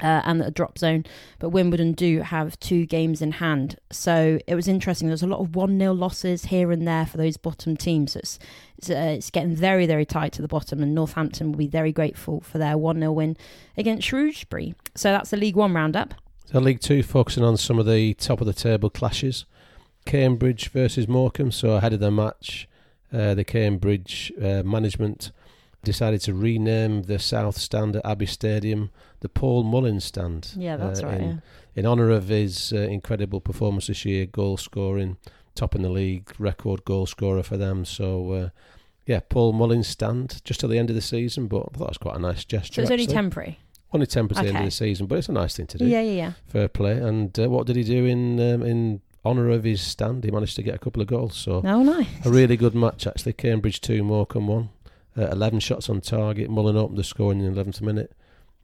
uh, 0.02 0.20
and 0.24 0.40
the 0.40 0.50
drop 0.50 0.76
zone. 0.76 1.06
But 1.38 1.50
Wimbledon 1.50 1.92
do 1.92 2.20
have 2.20 2.58
two 2.60 2.84
games 2.84 3.22
in 3.22 3.32
hand. 3.32 3.78
So 3.90 4.38
it 4.46 4.54
was 4.54 4.68
interesting. 4.68 5.08
There's 5.08 5.22
a 5.22 5.28
lot 5.28 5.40
of 5.40 5.54
1 5.54 5.78
0 5.78 5.92
losses 5.94 6.46
here 6.46 6.72
and 6.72 6.86
there 6.86 7.06
for 7.06 7.16
those 7.16 7.36
bottom 7.36 7.76
teams. 7.76 8.16
It's, 8.16 8.38
it's, 8.76 8.90
uh, 8.90 9.14
it's, 9.16 9.30
getting 9.30 9.54
very, 9.54 9.86
very 9.86 10.04
tight 10.04 10.32
to 10.32 10.42
the 10.42 10.48
bottom, 10.48 10.82
and 10.82 10.94
Northampton 10.94 11.52
will 11.52 11.58
be 11.58 11.68
very 11.68 11.92
grateful 11.92 12.40
for 12.40 12.58
their 12.58 12.76
1 12.76 12.98
0 12.98 13.12
win 13.12 13.36
against 13.76 14.08
Shrewsbury. 14.08 14.74
So 14.94 15.12
that's 15.12 15.30
the 15.30 15.36
League 15.36 15.56
One 15.56 15.72
roundup. 15.72 16.14
So 16.46 16.58
League 16.58 16.80
Two 16.80 17.02
focusing 17.02 17.44
on 17.44 17.56
some 17.56 17.78
of 17.78 17.86
the 17.86 18.14
top 18.14 18.40
of 18.40 18.46
the 18.46 18.52
table 18.52 18.90
clashes. 18.90 19.46
Cambridge 20.04 20.68
versus 20.70 21.06
Morecambe. 21.06 21.52
So 21.52 21.70
ahead 21.70 21.92
of 21.92 22.00
the 22.00 22.10
match, 22.10 22.68
uh, 23.12 23.34
the 23.34 23.44
Cambridge 23.44 24.32
uh, 24.42 24.64
management 24.64 25.30
decided 25.84 26.20
to 26.22 26.34
rename 26.34 27.02
the 27.02 27.18
South 27.18 27.56
Stand 27.56 27.96
at 27.96 28.06
Abbey 28.06 28.26
Stadium 28.26 28.90
the 29.20 29.28
Paul 29.28 29.62
Mullins 29.62 30.04
Stand. 30.04 30.50
Yeah, 30.56 30.76
that's 30.76 31.02
uh, 31.02 31.06
right. 31.06 31.20
In, 31.20 31.28
yeah. 31.28 31.36
in 31.76 31.86
honour 31.86 32.10
of 32.10 32.28
his 32.28 32.72
uh, 32.72 32.78
incredible 32.78 33.40
performance 33.40 33.86
this 33.86 34.04
year, 34.04 34.26
goal 34.26 34.56
scoring, 34.56 35.16
top 35.54 35.74
in 35.74 35.82
the 35.82 35.88
league, 35.88 36.32
record 36.38 36.84
goal 36.84 37.06
scorer 37.06 37.42
for 37.42 37.56
them. 37.56 37.84
So, 37.84 38.32
uh, 38.32 38.48
yeah, 39.06 39.20
Paul 39.28 39.52
Mullins 39.52 39.88
Stand 39.88 40.42
just 40.44 40.60
till 40.60 40.68
the 40.68 40.78
end 40.78 40.90
of 40.90 40.96
the 40.96 41.02
season, 41.02 41.46
but 41.46 41.68
I 41.74 41.78
thought 41.78 41.84
it 41.84 41.90
was 41.90 41.98
quite 41.98 42.16
a 42.16 42.20
nice 42.20 42.44
gesture. 42.44 42.74
So 42.74 42.82
it's 42.82 42.90
actually. 42.90 43.04
only 43.04 43.14
temporary. 43.14 43.58
Only 43.92 44.06
temporary 44.06 44.40
okay. 44.40 44.52
the 44.52 44.58
end 44.58 44.66
of 44.66 44.72
the 44.72 44.76
season, 44.76 45.06
but 45.06 45.18
it's 45.18 45.28
a 45.28 45.32
nice 45.32 45.56
thing 45.56 45.66
to 45.68 45.78
do. 45.78 45.86
Yeah, 45.86 46.00
yeah, 46.00 46.12
yeah. 46.12 46.32
Fair 46.46 46.68
play. 46.68 46.98
And 46.98 47.38
uh, 47.38 47.48
what 47.48 47.66
did 47.66 47.76
he 47.76 47.84
do 47.84 48.06
in 48.06 48.40
um, 48.40 48.62
in 48.62 49.02
honour 49.24 49.50
of 49.50 49.64
his 49.64 49.82
stand? 49.82 50.24
He 50.24 50.30
managed 50.30 50.56
to 50.56 50.62
get 50.62 50.74
a 50.74 50.78
couple 50.78 51.02
of 51.02 51.08
goals. 51.08 51.36
So, 51.36 51.62
oh, 51.64 51.82
nice. 51.82 52.08
A 52.24 52.30
really 52.30 52.56
good 52.56 52.74
match 52.74 53.06
actually. 53.06 53.34
Cambridge 53.34 53.80
two, 53.80 54.02
Morecambe 54.02 54.46
one. 54.46 54.70
Uh, 55.16 55.26
11 55.26 55.60
shots 55.60 55.90
on 55.90 56.00
target. 56.00 56.50
Mullin 56.50 56.76
opened 56.76 56.98
the 56.98 57.04
score 57.04 57.32
in 57.32 57.38
the 57.38 57.62
11th 57.62 57.80
minute. 57.82 58.12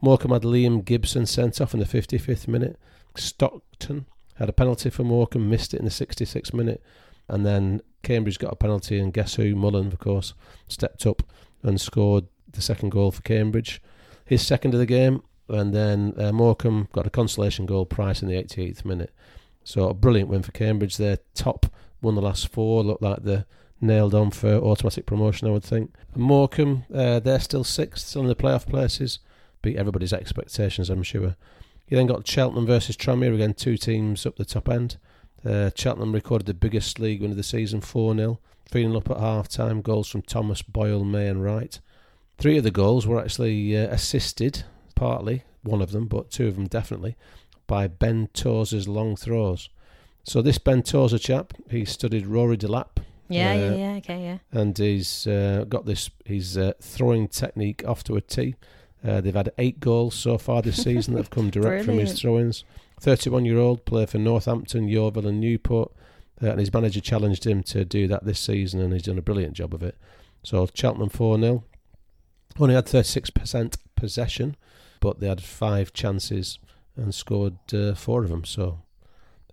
Morecambe 0.01 0.33
had 0.33 0.43
Liam 0.43 0.85
Gibson 0.85 1.27
sent 1.27 1.61
off 1.61 1.75
in 1.75 1.81
the 1.81 1.87
55th 1.87 2.49
minute. 2.49 2.79
Stockton 3.17 4.07
had 4.37 4.49
a 4.49 4.53
penalty 4.53 4.91
for 4.91 5.03
Morecambe, 5.03 5.51
missed 5.51 5.75
it 5.75 5.81
in 5.81 5.85
the 5.85 5.91
66th 5.91 6.55
minute. 6.55 6.83
And 7.29 7.45
then 7.45 7.83
Cambridge 8.03 8.39
got 8.39 8.53
a 8.53 8.57
penalty, 8.57 8.99
and 8.99 9.13
guess 9.13 9.35
who? 9.35 9.55
Mullin, 9.55 9.89
of 9.89 9.99
course, 9.99 10.35
stepped 10.69 11.05
up 11.05 11.23
and 11.63 11.81
scored 11.81 12.27
the 12.51 12.63
second 12.63 12.91
goal 12.91 13.11
for 13.11 13.23
Cambridge. 13.23 13.83
His 14.25 14.47
second 14.47 14.75
of 14.75 14.81
the 14.81 14.87
game. 14.87 15.23
And 15.49 15.75
then 15.75 16.15
uh, 16.19 16.31
Morecambe 16.31 16.89
got 16.93 17.07
a 17.07 17.11
consolation 17.11 17.67
goal, 17.67 17.87
Price 17.87 18.23
in 18.23 18.29
the 18.29 18.35
88th 18.35 18.85
minute. 18.85 19.13
So 19.65 19.89
a 19.89 19.95
brilliant 19.95 20.29
win 20.29 20.43
for 20.43 20.53
Cambridge. 20.53 20.97
They're 20.97 21.19
top, 21.35 21.67
won 22.01 22.15
the 22.15 22.23
last 22.23 22.49
four. 22.49 22.85
Look 22.85 23.01
like 23.01 23.23
they're 23.23 23.47
nailed 23.81 24.15
on 24.15 24.31
for 24.31 24.55
automatic 24.55 25.07
promotion, 25.07 25.49
I 25.49 25.53
would 25.53 25.65
think. 25.65 25.95
Morecambe, 26.15 26.85
uh, 26.93 27.21
they're 27.21 27.41
still 27.41 27.65
sixth, 27.65 28.07
still 28.07 28.23
in 28.23 28.29
the 28.29 28.35
playoff 28.35 28.67
places. 28.69 29.19
Beat 29.63 29.77
everybody's 29.77 30.13
expectations, 30.13 30.91
I'm 30.91 31.03
sure. 31.03 31.37
You 31.89 31.97
then 31.97 32.07
got 32.07 32.27
Cheltenham 32.27 32.67
versus 32.67 32.97
Tranmere, 32.97 33.35
again, 33.35 33.55
two 33.55 33.77
teams 33.77 34.27
up 34.27 34.37
the 34.37 34.45
top 34.45 34.69
end. 34.69 34.99
Uh, 35.45 35.71
Cheltenham 35.75 36.13
recorded 36.13 36.47
the 36.47 36.55
biggest 36.55 36.99
league 36.99 37.23
win 37.23 37.31
of 37.31 37.37
the 37.37 37.43
season, 37.43 37.81
4 37.81 38.15
0. 38.15 38.41
3 38.69 38.83
0 38.83 38.97
up 38.97 39.11
at 39.11 39.19
half 39.19 39.49
time, 39.49 39.81
goals 39.81 40.09
from 40.09 40.23
Thomas, 40.23 40.63
Boyle, 40.63 41.05
May, 41.05 41.29
and 41.29 41.43
Wright. 41.43 41.81
Three 42.37 42.59
of 42.59 42.65
the 42.65 42.71
goals 42.71 43.07
were 43.07 43.21
actually 43.21 43.77
uh, 43.77 43.89
assisted, 43.89 44.65
partly, 44.95 45.45
one 45.63 45.81
of 45.81 45.93
them, 45.93 46.07
but 46.07 46.31
two 46.31 46.47
of 46.47 46.57
them 46.57 46.67
definitely, 46.67 47.17
by 47.67 47.87
Ben 47.87 48.29
Tozer's 48.35 48.87
long 48.87 49.17
throws. 49.17 49.71
So 50.25 50.43
this 50.43 50.59
Ben 50.59 50.83
Tozer 50.83 51.19
chap, 51.19 51.55
he 51.71 51.85
studied 51.85 52.27
Rory 52.27 52.59
Delap 52.59 52.99
yeah, 53.29 53.51
uh, 53.51 53.55
yeah, 53.55 53.75
yeah, 53.75 53.97
okay, 53.99 54.23
yeah. 54.23 54.39
And 54.53 54.77
he's 54.77 55.27
uh, 55.27 55.65
got 55.69 55.87
this 55.87 56.11
his 56.25 56.57
uh, 56.57 56.73
throwing 56.81 57.29
technique 57.29 57.85
off 57.87 58.05
to 58.05 58.17
a 58.17 58.21
tee. 58.21 58.57
Uh, 59.07 59.21
they've 59.21 59.35
had 59.35 59.53
eight 59.59 59.79
goals 59.81 60.15
so 60.15 60.39
far 60.39 60.61
this 60.61 60.83
season 60.83 61.15
that 61.15 61.21
have 61.21 61.31
come 61.31 61.51
direct 61.51 61.85
from 61.85 61.99
his 61.99 62.21
throw-ins. 62.21 62.65
31-year-old 63.01 63.85
player 63.85 64.09
for 64.09 64.19
Northampton, 64.19 64.89
Yeovil, 64.89 65.25
and 65.25 65.41
Newport, 65.41 65.93
uh, 66.43 66.51
and 66.51 66.59
his 66.59 66.73
manager 66.73 67.01
challenged 67.01 67.47
him 67.47 67.63
to 67.63 67.85
do 67.85 68.09
that 68.09 68.25
this 68.25 68.41
season, 68.41 68.81
and 68.81 68.93
he's 68.93 69.03
done 69.03 69.19
a 69.19 69.23
brilliant 69.23 69.55
job 69.55 69.73
of 69.73 69.85
it. 69.85 69.97
So 70.43 70.67
Cheltenham 70.75 71.11
four 71.11 71.39
0 71.39 71.65
only 72.59 72.75
had 72.75 72.87
36% 72.87 73.77
possession, 73.95 74.57
but 75.01 75.21
they 75.21 75.29
had 75.29 75.43
five 75.43 75.93
chances 75.93 76.59
and 76.97 77.15
scored 77.15 77.59
uh, 77.73 77.95
four 77.95 78.25
of 78.25 78.31
them. 78.31 78.45
So 78.45 78.81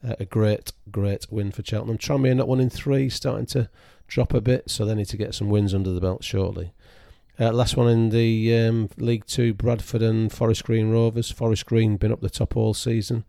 uh, 0.06 0.16
a 0.20 0.26
great, 0.26 0.74
great 0.92 1.28
win 1.32 1.52
for 1.52 1.64
Cheltenham. 1.64 1.98
Tranmere 1.98 2.36
not 2.36 2.48
one 2.48 2.60
in 2.60 2.70
three, 2.70 3.10
starting 3.10 3.46
to 3.48 3.70
drop 4.08 4.34
a 4.34 4.42
bit, 4.42 4.70
so 4.70 4.86
they 4.86 4.96
need 4.96 5.08
to 5.08 5.18
get 5.18 5.34
some 5.34 5.50
wins 5.50 5.74
under 5.74 5.92
the 5.92 6.02
belt 6.02 6.24
shortly. 6.24 6.74
Uh, 7.40 7.52
last 7.52 7.76
one 7.76 7.90
in 7.90 8.10
the 8.10 8.56
um, 8.56 8.90
League 8.98 9.26
Two, 9.26 9.54
Bradford 9.54 10.02
and 10.02 10.32
Forest 10.32 10.64
Green 10.64 10.90
Rovers. 10.90 11.32
Forest 11.32 11.66
Green 11.66 11.98
been 11.98 12.12
up 12.12 12.22
the 12.22 12.30
top 12.30 12.56
all 12.56 12.74
season. 12.74 13.26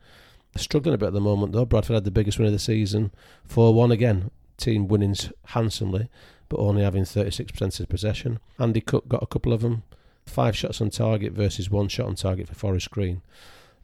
Struggling 0.56 0.94
a 0.94 0.98
bit 0.98 1.08
at 1.08 1.12
the 1.12 1.20
moment 1.20 1.52
though. 1.52 1.64
Bradford 1.64 1.94
had 1.94 2.04
the 2.04 2.10
biggest 2.10 2.38
win 2.38 2.46
of 2.46 2.52
the 2.52 2.58
season, 2.58 3.12
4 3.46 3.74
1 3.74 3.90
again. 3.90 4.30
Team 4.56 4.88
winning 4.88 5.14
handsomely, 5.46 6.08
but 6.48 6.58
only 6.58 6.82
having 6.82 7.02
36% 7.02 7.80
of 7.80 7.88
possession. 7.88 8.38
Andy 8.58 8.80
Cook 8.80 9.08
got 9.08 9.22
a 9.22 9.26
couple 9.26 9.52
of 9.52 9.60
them. 9.60 9.82
Five 10.24 10.56
shots 10.56 10.80
on 10.80 10.90
target 10.90 11.32
versus 11.32 11.70
one 11.70 11.88
shot 11.88 12.06
on 12.06 12.14
target 12.14 12.48
for 12.48 12.54
Forest 12.54 12.90
Green. 12.90 13.22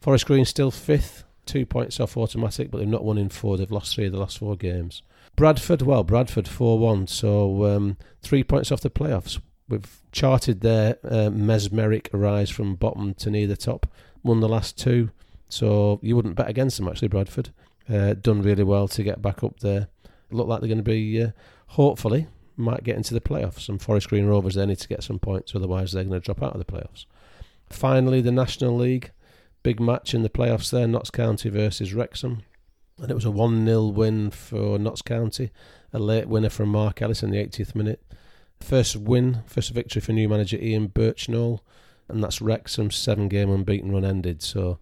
Forest 0.00 0.26
Green 0.26 0.44
still 0.44 0.70
fifth, 0.70 1.24
two 1.46 1.66
points 1.66 2.00
off 2.00 2.16
automatic, 2.16 2.70
but 2.70 2.78
they've 2.78 2.88
not 2.88 3.05
won 3.05 3.18
in 3.18 3.28
four. 3.28 3.57
They've 3.57 3.70
lost 3.70 3.94
three 3.94 4.07
of 4.07 4.12
the 4.12 4.20
last 4.20 4.38
four 4.38 4.57
games. 4.57 5.02
Bradford, 5.37 5.83
well, 5.83 6.05
Bradford 6.05 6.46
4 6.46 6.78
1, 6.78 7.07
so 7.07 7.64
um, 7.64 7.96
three 8.20 8.44
points 8.44 8.70
off 8.70 8.81
the 8.81 8.90
playoffs. 8.90 9.40
We've 9.68 10.02
charted 10.12 10.61
their 10.61 10.98
uh, 11.05 11.31
mesmeric 11.31 12.11
rise 12.12 12.50
from 12.50 12.74
bottom 12.74 13.14
to 13.14 13.31
near 13.31 13.46
the 13.46 13.57
top, 13.57 13.87
won 14.22 14.40
the 14.40 14.48
last 14.48 14.76
two, 14.76 15.11
so 15.48 15.98
you 16.02 16.14
wouldn't 16.16 16.35
bet 16.35 16.48
against 16.48 16.76
them, 16.76 16.88
actually, 16.88 17.09
Bradford. 17.09 17.50
Uh, 17.88 18.14
done 18.14 18.42
really 18.42 18.64
well 18.64 18.88
to 18.88 19.02
get 19.02 19.22
back 19.22 19.42
up 19.42 19.61
there. 19.61 19.88
Look 20.31 20.48
like 20.48 20.61
they're 20.61 20.68
going 20.68 20.78
to 20.78 20.83
be, 20.83 21.22
uh, 21.22 21.31
hopefully, 21.68 22.26
might 22.57 22.85
get 22.85 22.96
into 22.96 23.14
the 23.14 23.20
playoffs. 23.20 23.68
And 23.68 23.81
Forest 23.81 24.09
Green 24.09 24.26
Rovers, 24.26 24.55
they 24.55 24.66
need 24.66 24.78
to 24.78 24.88
get 24.88 25.02
some 25.02 25.18
points, 25.18 25.55
otherwise, 25.55 25.92
they're 25.92 26.05
going 26.05 26.20
to 26.20 26.24
drop 26.24 26.42
out 26.42 26.55
of 26.55 26.59
the 26.59 26.70
playoffs. 26.70 27.07
Finally, 27.70 28.20
the 28.20 28.33
National 28.33 28.76
League. 28.76 29.11
Big 29.62 29.81
match 29.81 30.14
in 30.14 30.22
the 30.22 30.29
playoffs 30.31 30.70
there, 30.70 30.88
Notts 30.88 31.11
County 31.11 31.48
versus 31.48 31.94
Wrexham. 31.94 32.42
And 32.98 33.11
it 33.11 33.14
was 33.14 33.25
a 33.25 33.31
1 33.31 33.64
0 33.64 33.87
win 33.87 34.31
for 34.31 34.79
Notts 34.79 35.03
County, 35.03 35.51
a 35.92 35.98
late 35.98 36.29
winner 36.29 36.51
from 36.51 36.68
Mark 36.68 37.01
Ellis 37.01 37.22
in 37.22 37.31
the 37.31 37.38
80th 37.38 37.75
minute. 37.75 38.03
First 38.61 38.96
win, 38.96 39.42
first 39.46 39.70
victory 39.70 40.01
for 40.01 40.12
new 40.12 40.29
manager 40.29 40.57
Ian 40.57 40.88
Burchnall, 40.88 41.61
and 42.09 42.22
that's 42.22 42.40
Wrexham's 42.40 42.96
seven 42.96 43.29
game 43.29 43.51
unbeaten 43.51 43.92
run 43.92 44.05
ended. 44.05 44.42
So 44.42 44.79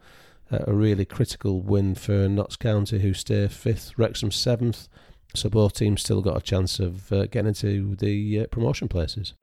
uh, 0.52 0.64
a 0.66 0.72
really 0.72 1.04
critical 1.04 1.60
win 1.60 1.94
for 1.94 2.28
Notts 2.28 2.56
County, 2.56 3.00
who 3.00 3.14
stay 3.14 3.48
fifth, 3.48 3.92
Wrexham 3.96 4.30
seventh. 4.30 4.88
So 5.34 5.48
both 5.48 5.74
teams 5.74 6.02
still 6.02 6.22
got 6.22 6.36
a 6.36 6.40
chance 6.40 6.80
of 6.80 7.12
uh, 7.12 7.26
getting 7.26 7.48
into 7.48 7.94
the 7.96 8.40
uh, 8.40 8.46
promotion 8.46 8.88
places. 8.88 9.34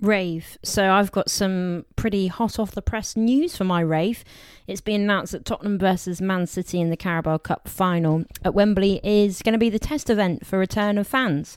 Rave. 0.00 0.58
So 0.62 0.90
I've 0.90 1.12
got 1.12 1.30
some 1.30 1.84
pretty 1.96 2.26
hot 2.26 2.58
off 2.58 2.72
the 2.72 2.82
press 2.82 3.16
news 3.16 3.56
for 3.56 3.64
my 3.64 3.80
rave. 3.80 4.24
It's 4.66 4.80
been 4.80 5.02
announced 5.02 5.32
that 5.32 5.44
Tottenham 5.44 5.78
versus 5.78 6.20
Man 6.20 6.46
City 6.46 6.80
in 6.80 6.90
the 6.90 6.96
Carabao 6.96 7.38
Cup 7.38 7.68
final 7.68 8.24
at 8.44 8.54
Wembley 8.54 9.00
is 9.02 9.42
going 9.42 9.52
to 9.52 9.58
be 9.58 9.70
the 9.70 9.78
test 9.78 10.10
event 10.10 10.46
for 10.46 10.58
return 10.58 10.98
of 10.98 11.06
fans. 11.06 11.56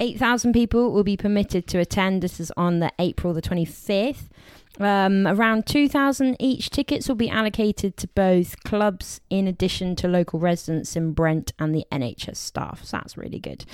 8,000 0.00 0.52
people 0.52 0.92
will 0.92 1.04
be 1.04 1.16
permitted 1.16 1.66
to 1.68 1.78
attend. 1.78 2.22
This 2.22 2.40
is 2.40 2.50
on 2.56 2.80
the 2.80 2.90
April 2.98 3.34
the 3.34 3.42
25th. 3.42 4.28
Um, 4.78 5.26
around 5.26 5.66
2,000 5.66 6.36
each 6.38 6.70
tickets 6.70 7.08
will 7.08 7.16
be 7.16 7.28
allocated 7.28 7.96
to 7.98 8.06
both 8.08 8.62
clubs 8.64 9.20
in 9.28 9.48
addition 9.48 9.96
to 9.96 10.08
local 10.08 10.38
residents 10.38 10.94
in 10.96 11.12
Brent 11.12 11.52
and 11.58 11.74
the 11.74 11.84
NHS 11.90 12.36
staff. 12.36 12.84
So 12.84 12.96
that's 12.96 13.16
really 13.16 13.40
good. 13.40 13.64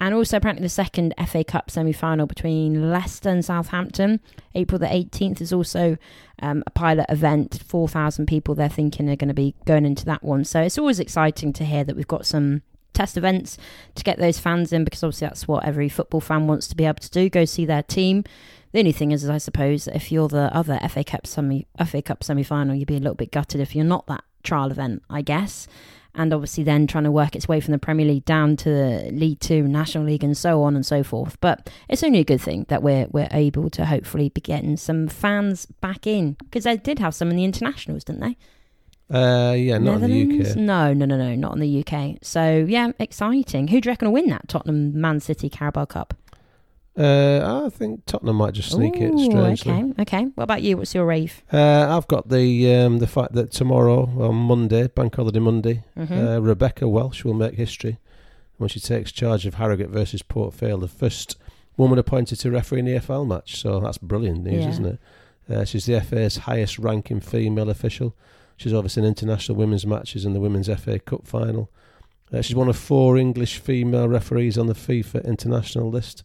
And 0.00 0.14
also, 0.14 0.38
apparently, 0.38 0.64
the 0.64 0.70
second 0.70 1.14
FA 1.26 1.44
Cup 1.44 1.70
semi 1.70 1.92
final 1.92 2.26
between 2.26 2.90
Leicester 2.90 3.28
and 3.28 3.44
Southampton, 3.44 4.20
April 4.54 4.78
the 4.78 4.86
18th, 4.86 5.40
is 5.40 5.52
also 5.52 5.96
um, 6.40 6.62
a 6.66 6.70
pilot 6.70 7.06
event. 7.10 7.62
4,000 7.66 8.26
people 8.26 8.54
they're 8.54 8.68
thinking 8.68 9.08
are 9.08 9.16
going 9.16 9.28
to 9.28 9.34
be 9.34 9.54
going 9.66 9.86
into 9.86 10.04
that 10.06 10.22
one. 10.22 10.44
So 10.44 10.60
it's 10.60 10.78
always 10.78 11.00
exciting 11.00 11.52
to 11.54 11.64
hear 11.64 11.84
that 11.84 11.96
we've 11.96 12.08
got 12.08 12.26
some 12.26 12.62
test 12.96 13.16
events 13.16 13.58
to 13.94 14.02
get 14.02 14.18
those 14.18 14.38
fans 14.38 14.72
in 14.72 14.82
because 14.82 15.04
obviously 15.04 15.28
that's 15.28 15.46
what 15.46 15.64
every 15.64 15.88
football 15.88 16.20
fan 16.20 16.46
wants 16.46 16.66
to 16.66 16.74
be 16.74 16.86
able 16.86 16.98
to 16.98 17.10
do 17.10 17.28
go 17.28 17.44
see 17.44 17.66
their 17.66 17.82
team. 17.82 18.24
The 18.72 18.80
only 18.80 18.92
thing 18.92 19.12
is, 19.12 19.28
I 19.28 19.38
suppose, 19.38 19.88
if 19.88 20.12
you're 20.12 20.28
the 20.28 20.54
other 20.54 20.78
FA 20.88 21.04
Cup 21.04 21.26
semi 21.26 21.66
FA 21.84 22.02
Cup 22.02 22.22
semi 22.22 22.42
final, 22.42 22.74
you'd 22.74 22.88
be 22.88 22.96
a 22.96 23.00
little 23.00 23.14
bit 23.14 23.32
gutted 23.32 23.60
if 23.60 23.74
you're 23.74 23.84
not 23.84 24.06
that 24.06 24.24
trial 24.42 24.70
event, 24.70 25.02
I 25.10 25.22
guess 25.22 25.66
and 26.16 26.32
obviously 26.32 26.64
then 26.64 26.86
trying 26.86 27.04
to 27.04 27.10
work 27.10 27.36
its 27.36 27.46
way 27.46 27.60
from 27.60 27.72
the 27.72 27.78
Premier 27.78 28.06
League 28.06 28.24
down 28.24 28.56
to 28.56 29.10
League 29.12 29.38
Two, 29.40 29.62
National 29.68 30.04
League, 30.04 30.24
and 30.24 30.36
so 30.36 30.62
on 30.62 30.74
and 30.74 30.84
so 30.84 31.02
forth. 31.02 31.38
But 31.40 31.70
it's 31.88 32.02
only 32.02 32.20
a 32.20 32.24
good 32.24 32.40
thing 32.40 32.64
that 32.68 32.82
we're 32.82 33.06
we're 33.10 33.28
able 33.30 33.70
to 33.70 33.84
hopefully 33.84 34.30
be 34.30 34.40
getting 34.40 34.76
some 34.76 35.08
fans 35.08 35.66
back 35.66 36.06
in 36.06 36.32
because 36.44 36.64
they 36.64 36.76
did 36.76 36.98
have 36.98 37.14
some 37.14 37.30
in 37.30 37.36
the 37.36 37.44
internationals, 37.44 38.04
didn't 38.04 38.22
they? 38.22 38.36
Uh, 39.08 39.52
yeah, 39.52 39.78
not 39.78 40.02
in 40.02 40.10
the 40.10 40.50
UK. 40.50 40.56
No, 40.56 40.92
no, 40.92 41.04
no, 41.04 41.16
no, 41.16 41.34
not 41.36 41.52
in 41.52 41.60
the 41.60 41.84
UK. 41.86 42.18
So 42.22 42.64
yeah, 42.66 42.90
exciting. 42.98 43.68
Who 43.68 43.80
do 43.80 43.88
you 43.88 43.92
reckon 43.92 44.08
will 44.08 44.14
win 44.14 44.30
that 44.30 44.48
Tottenham 44.48 44.98
Man 45.00 45.20
City 45.20 45.48
Carabao 45.48 45.84
Cup? 45.84 46.14
Uh, 46.98 47.64
I 47.66 47.68
think 47.70 48.06
Tottenham 48.06 48.36
might 48.36 48.54
just 48.54 48.70
sneak 48.70 48.96
Ooh, 48.96 49.14
it. 49.14 49.18
Strangely. 49.18 49.72
Okay, 49.72 50.02
okay. 50.02 50.24
What 50.34 50.44
about 50.44 50.62
you? 50.62 50.76
What's 50.78 50.94
your 50.94 51.04
rave? 51.04 51.42
Uh, 51.52 51.94
I've 51.96 52.08
got 52.08 52.28
the 52.30 52.74
um, 52.74 52.98
the 53.00 53.06
fact 53.06 53.32
that 53.34 53.50
tomorrow 53.52 54.04
on 54.18 54.34
Monday, 54.34 54.86
Bank 54.88 55.14
Holiday 55.14 55.40
Monday, 55.40 55.84
Mm-hmm. 55.96 56.14
uh, 56.14 56.38
Rebecca 56.38 56.88
Welch 56.88 57.24
will 57.24 57.34
make 57.34 57.54
history 57.54 57.98
when 58.56 58.68
she 58.70 58.80
takes 58.80 59.12
charge 59.12 59.44
of 59.44 59.54
Harrogate 59.54 59.90
versus 59.90 60.22
Port 60.22 60.54
Vale, 60.54 60.78
the 60.78 60.88
first 60.88 61.36
woman 61.76 61.98
appointed 61.98 62.36
to 62.40 62.50
referee 62.50 62.80
an 62.80 62.86
EFL 62.86 63.26
match. 63.26 63.56
So 63.60 63.80
that's 63.80 63.98
brilliant 63.98 64.42
news, 64.44 64.64
Yeah. 64.64 64.70
isn't 64.70 64.86
it? 64.86 64.98
Uh, 65.50 65.64
she's 65.66 65.84
the 65.84 66.00
FA's 66.00 66.38
highest 66.38 66.78
ranking 66.78 67.20
female 67.20 67.68
official. 67.68 68.16
She's 68.56 68.72
overseen 68.72 69.04
international 69.04 69.58
women's 69.58 69.86
matches 69.86 70.24
and 70.24 70.34
the 70.34 70.40
Women's 70.40 70.68
FA 70.80 70.98
Cup 70.98 71.26
final. 71.26 71.70
Uh, 72.32 72.40
she's 72.40 72.56
one 72.56 72.68
of 72.70 72.76
four 72.78 73.18
English 73.18 73.58
female 73.58 74.08
referees 74.08 74.56
on 74.56 74.66
the 74.66 74.72
FIFA 74.74 75.24
international 75.26 75.90
list, 75.90 76.24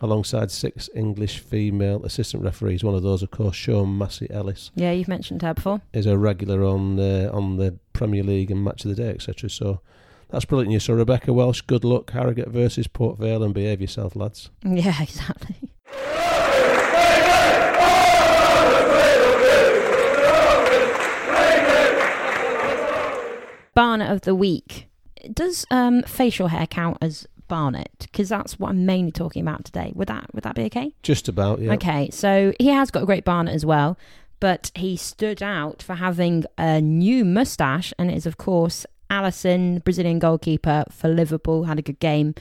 alongside 0.00 0.50
six 0.50 0.88
English 0.94 1.38
female 1.40 2.04
assistant 2.04 2.42
referees. 2.42 2.84
One 2.84 2.94
of 2.94 3.02
those, 3.02 3.22
of 3.22 3.30
course, 3.30 3.56
Sian 3.56 3.98
Massey 3.98 4.28
Ellis 4.30 4.70
yeah, 4.74 4.92
you've 4.92 5.08
mentioned 5.08 5.42
her 5.42 5.54
before. 5.54 5.80
is 5.92 6.06
a 6.06 6.16
regular 6.16 6.64
on 6.64 6.98
uh, 7.00 7.30
on 7.32 7.56
the 7.56 7.78
Premier 7.92 8.22
League 8.22 8.50
and 8.50 8.62
Match 8.62 8.84
of 8.84 8.94
the 8.94 9.02
Day, 9.02 9.10
etc. 9.10 9.50
So 9.50 9.80
that's 10.30 10.44
brilliant 10.44 10.70
news. 10.70 10.84
So 10.84 10.94
Rebecca 10.94 11.32
Welch, 11.32 11.66
good 11.66 11.84
luck. 11.84 12.10
Harrogate 12.10 12.48
versus 12.48 12.86
Port 12.86 13.18
Vale, 13.18 13.42
and 13.42 13.54
behave 13.54 13.80
yourself, 13.80 14.14
lads. 14.14 14.50
Yeah, 14.64 14.94
exactly. 15.02 15.56
Barnet 23.74 24.10
of 24.10 24.22
the 24.22 24.34
week. 24.34 24.88
Does 25.32 25.64
um, 25.70 26.02
facial 26.02 26.48
hair 26.48 26.66
count 26.66 26.98
as 27.00 27.26
Barnet? 27.48 27.90
Because 27.98 28.28
that's 28.28 28.58
what 28.58 28.70
I'm 28.70 28.86
mainly 28.86 29.12
talking 29.12 29.42
about 29.42 29.64
today. 29.64 29.92
Would 29.94 30.08
that 30.08 30.32
would 30.34 30.44
that 30.44 30.54
be 30.54 30.64
okay? 30.64 30.94
Just 31.02 31.28
about, 31.28 31.60
yeah. 31.60 31.72
Okay, 31.74 32.10
so 32.10 32.52
he 32.60 32.68
has 32.68 32.90
got 32.90 33.02
a 33.02 33.06
great 33.06 33.24
Barnet 33.24 33.54
as 33.54 33.66
well, 33.66 33.98
but 34.40 34.70
he 34.74 34.96
stood 34.96 35.42
out 35.42 35.82
for 35.82 35.94
having 35.94 36.44
a 36.56 36.80
new 36.80 37.24
moustache, 37.24 37.92
and 37.98 38.10
it 38.10 38.16
is 38.16 38.26
of 38.26 38.36
course 38.36 38.86
Alisson, 39.10 39.82
Brazilian 39.84 40.18
goalkeeper 40.18 40.84
for 40.90 41.08
Liverpool, 41.08 41.64
had 41.64 41.78
a 41.78 41.82
good 41.82 42.00
game. 42.00 42.34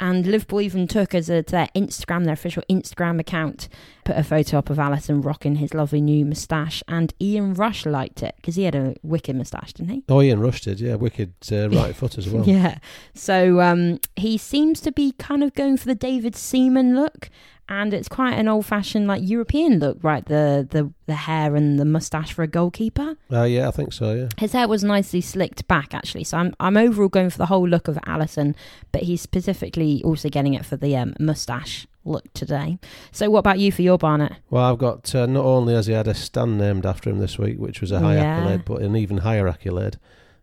And 0.00 0.26
Liverpool 0.26 0.60
even 0.60 0.88
took 0.88 1.14
as 1.14 1.30
a, 1.30 1.42
to 1.42 1.50
their 1.52 1.68
Instagram, 1.74 2.24
their 2.24 2.34
official 2.34 2.64
Instagram 2.68 3.20
account, 3.20 3.68
put 4.04 4.16
a 4.16 4.22
photo 4.22 4.58
up 4.58 4.70
of 4.70 4.76
Alisson 4.76 5.24
rocking 5.24 5.56
his 5.56 5.74
lovely 5.74 6.00
new 6.00 6.24
moustache. 6.24 6.82
And 6.88 7.12
Ian 7.20 7.54
Rush 7.54 7.86
liked 7.86 8.22
it 8.22 8.34
because 8.36 8.56
he 8.56 8.64
had 8.64 8.74
a 8.74 8.94
wicked 9.02 9.36
moustache, 9.36 9.72
didn't 9.72 9.90
he? 9.90 10.04
Oh, 10.08 10.22
Ian 10.22 10.40
Rush 10.40 10.62
did, 10.62 10.80
yeah. 10.80 10.94
Wicked 10.94 11.34
uh, 11.50 11.68
right 11.70 11.94
foot 11.94 12.18
as 12.18 12.28
well. 12.28 12.44
Yeah. 12.44 12.78
So 13.14 13.60
um, 13.60 14.00
he 14.16 14.38
seems 14.38 14.80
to 14.82 14.92
be 14.92 15.12
kind 15.12 15.42
of 15.42 15.54
going 15.54 15.76
for 15.76 15.86
the 15.86 15.94
David 15.94 16.36
Seaman 16.36 16.94
look, 16.94 17.30
and 17.68 17.94
it's 17.94 18.08
quite 18.08 18.34
an 18.34 18.46
old-fashioned, 18.46 19.06
like 19.06 19.22
European 19.24 19.78
look, 19.78 19.98
right? 20.02 20.24
The 20.24 20.66
the 20.70 20.92
the 21.06 21.14
hair 21.14 21.56
and 21.56 21.78
the 21.78 21.86
mustache 21.86 22.32
for 22.32 22.42
a 22.42 22.46
goalkeeper. 22.46 23.16
Uh, 23.32 23.44
yeah, 23.44 23.68
I 23.68 23.70
think 23.70 23.92
so, 23.92 24.12
yeah. 24.12 24.28
His 24.36 24.52
hair 24.52 24.68
was 24.68 24.84
nicely 24.84 25.22
slicked 25.22 25.66
back, 25.66 25.94
actually. 25.94 26.24
So 26.24 26.36
I'm 26.36 26.54
I'm 26.60 26.76
overall 26.76 27.08
going 27.08 27.30
for 27.30 27.38
the 27.38 27.46
whole 27.46 27.66
look 27.66 27.88
of 27.88 27.96
Alisson, 28.06 28.54
but 28.92 29.04
he's 29.04 29.22
specifically 29.22 30.02
also 30.04 30.28
getting 30.28 30.52
it 30.52 30.66
for 30.66 30.76
the 30.76 30.94
um, 30.96 31.14
mustache 31.18 31.86
look 32.04 32.32
today. 32.34 32.78
So 33.12 33.30
what 33.30 33.40
about 33.40 33.58
you 33.58 33.72
for 33.72 33.82
your 33.82 33.98
Barnet? 33.98 34.32
Well, 34.50 34.64
I've 34.64 34.78
got 34.78 35.14
uh, 35.14 35.26
not 35.26 35.44
only 35.44 35.74
has 35.74 35.86
he 35.86 35.92
had 35.92 36.08
a 36.08 36.14
stand 36.14 36.58
named 36.58 36.84
after 36.86 37.10
him 37.10 37.18
this 37.18 37.38
week, 37.38 37.58
which 37.58 37.80
was 37.80 37.90
a 37.92 38.00
high 38.00 38.16
Yeah. 38.16 38.22
accolade, 38.38 38.64
but 38.64 38.82
an 38.82 38.96
even 38.96 39.18
higher 39.18 39.48
accolade. 39.48 39.98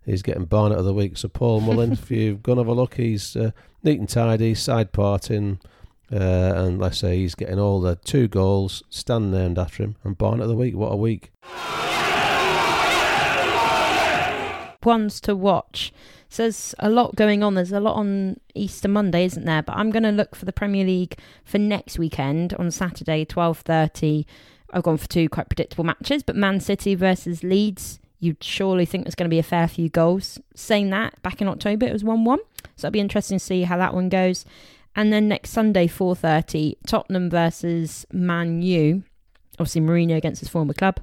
He's 0.06 0.22
getting 0.24 0.46
Barnet 0.46 0.80
of 0.80 0.86
the 0.86 0.94
week. 0.94 1.18
So 1.18 1.28
Paul 1.28 1.62
Mullin, 1.62 1.92
if 1.94 2.10
you've 2.10 2.42
gone 2.44 2.58
have 2.58 2.68
a 2.68 2.74
look, 2.74 2.96
he's 2.96 3.36
uh, 3.36 3.52
neat 3.84 4.00
and 4.00 4.10
tidy, 4.10 4.56
side 4.56 4.92
parting, 4.92 5.60
uh, 6.12 6.16
and 6.56 6.80
let's 6.80 6.98
say 7.00 7.18
he's 7.18 7.36
getting 7.36 7.60
all 7.60 7.80
the 7.80 7.96
two 7.98 8.28
goals, 8.28 8.84
stand 8.90 9.32
named 9.32 9.58
after 9.60 9.84
him, 9.84 9.96
and 10.04 10.18
Barnet 10.18 10.44
of 10.44 10.50
the 10.50 10.56
week. 10.56 10.76
What 10.76 10.92
a 10.92 10.96
week! 10.98 11.32
ones 14.84 15.22
to 15.22 15.36
watch. 15.36 15.94
So 16.32 16.44
there's 16.44 16.74
a 16.80 16.90
lot 16.90 17.18
going 17.18 17.44
on. 17.44 17.56
There's 17.56 17.74
a 17.74 17.82
lot 17.82 17.98
on 17.98 18.40
Easter 18.56 18.88
Monday, 18.88 19.26
isn't 19.26 19.44
there? 19.44 19.62
But 19.62 19.76
I'm 19.76 19.92
going 19.92 20.04
to 20.04 20.12
look 20.12 20.34
for 20.34 20.46
the 20.46 20.54
Premier 20.54 20.86
League 20.86 21.18
for 21.44 21.58
next 21.58 22.00
weekend 22.00 22.54
on 22.54 22.72
Saturday, 22.72 23.26
12:30. 23.26 24.26
I've 24.72 24.84
gone 24.84 24.96
for 24.96 25.10
two 25.10 25.28
quite 25.28 25.50
predictable 25.50 25.84
matches, 25.84 26.24
but 26.24 26.38
Man 26.38 26.62
City 26.62 26.96
versus 26.96 27.44
Leeds. 27.44 28.00
You'd 28.22 28.42
surely 28.42 28.86
think 28.86 29.04
there's 29.04 29.16
going 29.16 29.30
to 29.30 29.34
be 29.34 29.40
a 29.40 29.44
fair 29.44 29.68
few 29.68 29.90
goals. 29.90 30.40
Saying 30.56 30.90
that, 30.92 31.22
back 31.22 31.42
in 31.42 31.50
October 31.50 31.86
it 31.86 31.92
was 31.92 32.04
1-1, 32.04 32.38
so 32.78 32.88
it'll 32.88 32.92
be 32.92 33.02
interesting 33.02 33.38
to 33.40 33.44
see 33.44 33.64
how 33.64 33.76
that 33.76 33.94
one 33.94 34.08
goes. 34.08 34.46
And 34.96 35.12
then 35.12 35.28
next 35.28 35.50
Sunday, 35.50 35.88
4:30, 35.88 36.78
Tottenham 36.88 37.30
versus 37.30 38.06
Man 38.14 38.62
U. 38.62 39.04
Obviously, 39.60 39.82
Mourinho 39.82 40.16
against 40.16 40.40
his 40.40 40.50
former 40.50 40.74
club. 40.74 41.02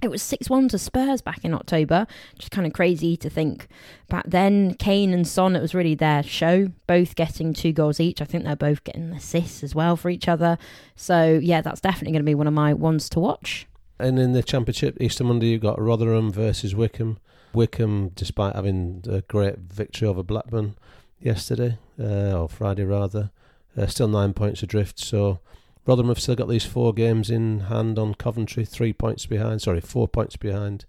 It 0.00 0.10
was 0.10 0.22
6 0.22 0.48
1 0.48 0.68
to 0.68 0.78
Spurs 0.78 1.20
back 1.20 1.44
in 1.44 1.52
October. 1.52 2.06
Just 2.38 2.52
kind 2.52 2.66
of 2.66 2.72
crazy 2.72 3.16
to 3.16 3.28
think 3.28 3.66
back 4.08 4.24
then. 4.28 4.74
Kane 4.74 5.12
and 5.12 5.26
Son, 5.26 5.56
it 5.56 5.60
was 5.60 5.74
really 5.74 5.96
their 5.96 6.22
show, 6.22 6.68
both 6.86 7.16
getting 7.16 7.52
two 7.52 7.72
goals 7.72 7.98
each. 7.98 8.22
I 8.22 8.24
think 8.24 8.44
they're 8.44 8.54
both 8.54 8.84
getting 8.84 9.10
assists 9.10 9.64
as 9.64 9.74
well 9.74 9.96
for 9.96 10.08
each 10.08 10.28
other. 10.28 10.56
So, 10.94 11.40
yeah, 11.42 11.62
that's 11.62 11.80
definitely 11.80 12.12
going 12.12 12.22
to 12.24 12.30
be 12.30 12.36
one 12.36 12.46
of 12.46 12.54
my 12.54 12.74
ones 12.74 13.08
to 13.10 13.20
watch. 13.20 13.66
And 13.98 14.20
in 14.20 14.32
the 14.32 14.42
Championship, 14.44 14.96
Easter 15.00 15.24
Monday, 15.24 15.48
you've 15.48 15.62
got 15.62 15.80
Rotherham 15.80 16.30
versus 16.30 16.76
Wycombe. 16.76 17.18
Wycombe, 17.52 18.12
despite 18.14 18.54
having 18.54 19.02
a 19.08 19.22
great 19.22 19.58
victory 19.58 20.06
over 20.06 20.22
Blackburn 20.22 20.76
yesterday, 21.18 21.78
uh, 21.98 22.40
or 22.40 22.48
Friday 22.48 22.84
rather, 22.84 23.32
uh, 23.76 23.86
still 23.86 24.06
nine 24.06 24.32
points 24.32 24.62
adrift. 24.62 25.00
So 25.00 25.40
Rotherham 25.88 26.08
have 26.08 26.20
still 26.20 26.36
got 26.36 26.50
these 26.50 26.66
four 26.66 26.92
games 26.92 27.30
in 27.30 27.60
hand 27.60 27.98
on 27.98 28.12
Coventry, 28.12 28.66
three 28.66 28.92
points 28.92 29.24
behind, 29.24 29.62
sorry, 29.62 29.80
four 29.80 30.06
points 30.06 30.36
behind, 30.36 30.84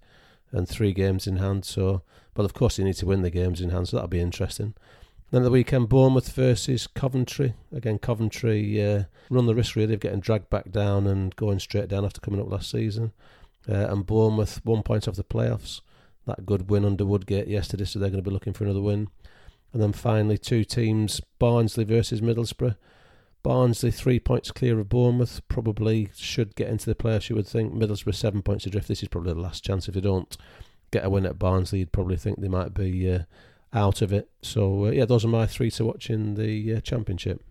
and 0.52 0.68
three 0.68 0.92
games 0.92 1.26
in 1.26 1.38
hand. 1.38 1.64
So, 1.64 2.02
but 2.34 2.44
of 2.44 2.52
course, 2.52 2.76
they 2.76 2.84
need 2.84 2.96
to 2.96 3.06
win 3.06 3.22
the 3.22 3.30
games 3.30 3.62
in 3.62 3.70
hand, 3.70 3.88
so 3.88 3.96
that'll 3.96 4.08
be 4.08 4.20
interesting. 4.20 4.74
Then 5.30 5.42
the 5.42 5.50
weekend, 5.50 5.88
Bournemouth 5.88 6.30
versus 6.32 6.86
Coventry. 6.86 7.54
Again, 7.72 7.98
Coventry 7.98 8.84
uh, 8.84 9.04
run 9.30 9.46
the 9.46 9.54
risk 9.54 9.74
really 9.74 9.94
of 9.94 10.00
getting 10.00 10.20
dragged 10.20 10.50
back 10.50 10.70
down 10.70 11.06
and 11.06 11.34
going 11.34 11.60
straight 11.60 11.88
down 11.88 12.04
after 12.04 12.20
coming 12.20 12.40
up 12.40 12.50
last 12.50 12.70
season. 12.70 13.12
Uh, 13.66 13.86
and 13.88 14.04
Bournemouth, 14.04 14.60
one 14.66 14.82
point 14.82 15.08
off 15.08 15.16
the 15.16 15.24
playoffs. 15.24 15.80
That 16.26 16.44
good 16.44 16.68
win 16.68 16.84
under 16.84 17.06
Woodgate 17.06 17.48
yesterday, 17.48 17.86
so 17.86 17.98
they're 17.98 18.10
going 18.10 18.22
to 18.22 18.28
be 18.28 18.34
looking 18.34 18.52
for 18.52 18.64
another 18.64 18.82
win. 18.82 19.08
And 19.72 19.80
then 19.80 19.94
finally, 19.94 20.36
two 20.36 20.62
teams 20.62 21.22
Barnsley 21.38 21.84
versus 21.84 22.20
Middlesbrough. 22.20 22.76
Barnsley, 23.42 23.90
three 23.90 24.20
points 24.20 24.50
clear 24.50 24.78
of 24.78 24.88
Bournemouth, 24.88 25.40
probably 25.48 26.10
should 26.14 26.54
get 26.54 26.68
into 26.68 26.86
the 26.86 26.94
playoffs, 26.94 27.30
you 27.30 27.36
would 27.36 27.46
think. 27.46 27.72
Middlesbrough, 27.72 28.14
seven 28.14 28.42
points 28.42 28.66
adrift. 28.66 28.88
This 28.88 29.02
is 29.02 29.08
probably 29.08 29.32
the 29.32 29.40
last 29.40 29.64
chance. 29.64 29.88
If 29.88 29.94
they 29.94 30.00
don't 30.00 30.36
get 30.90 31.04
a 31.04 31.10
win 31.10 31.26
at 31.26 31.38
Barnsley, 31.38 31.80
you'd 31.80 31.92
probably 31.92 32.16
think 32.16 32.40
they 32.40 32.48
might 32.48 32.74
be 32.74 33.10
uh, 33.10 33.20
out 33.72 34.02
of 34.02 34.12
it. 34.12 34.28
So, 34.42 34.86
uh, 34.86 34.90
yeah, 34.90 35.04
those 35.04 35.24
are 35.24 35.28
my 35.28 35.46
three 35.46 35.70
to 35.72 35.84
watch 35.84 36.10
in 36.10 36.34
the 36.34 36.76
uh, 36.76 36.80
Championship. 36.80 37.42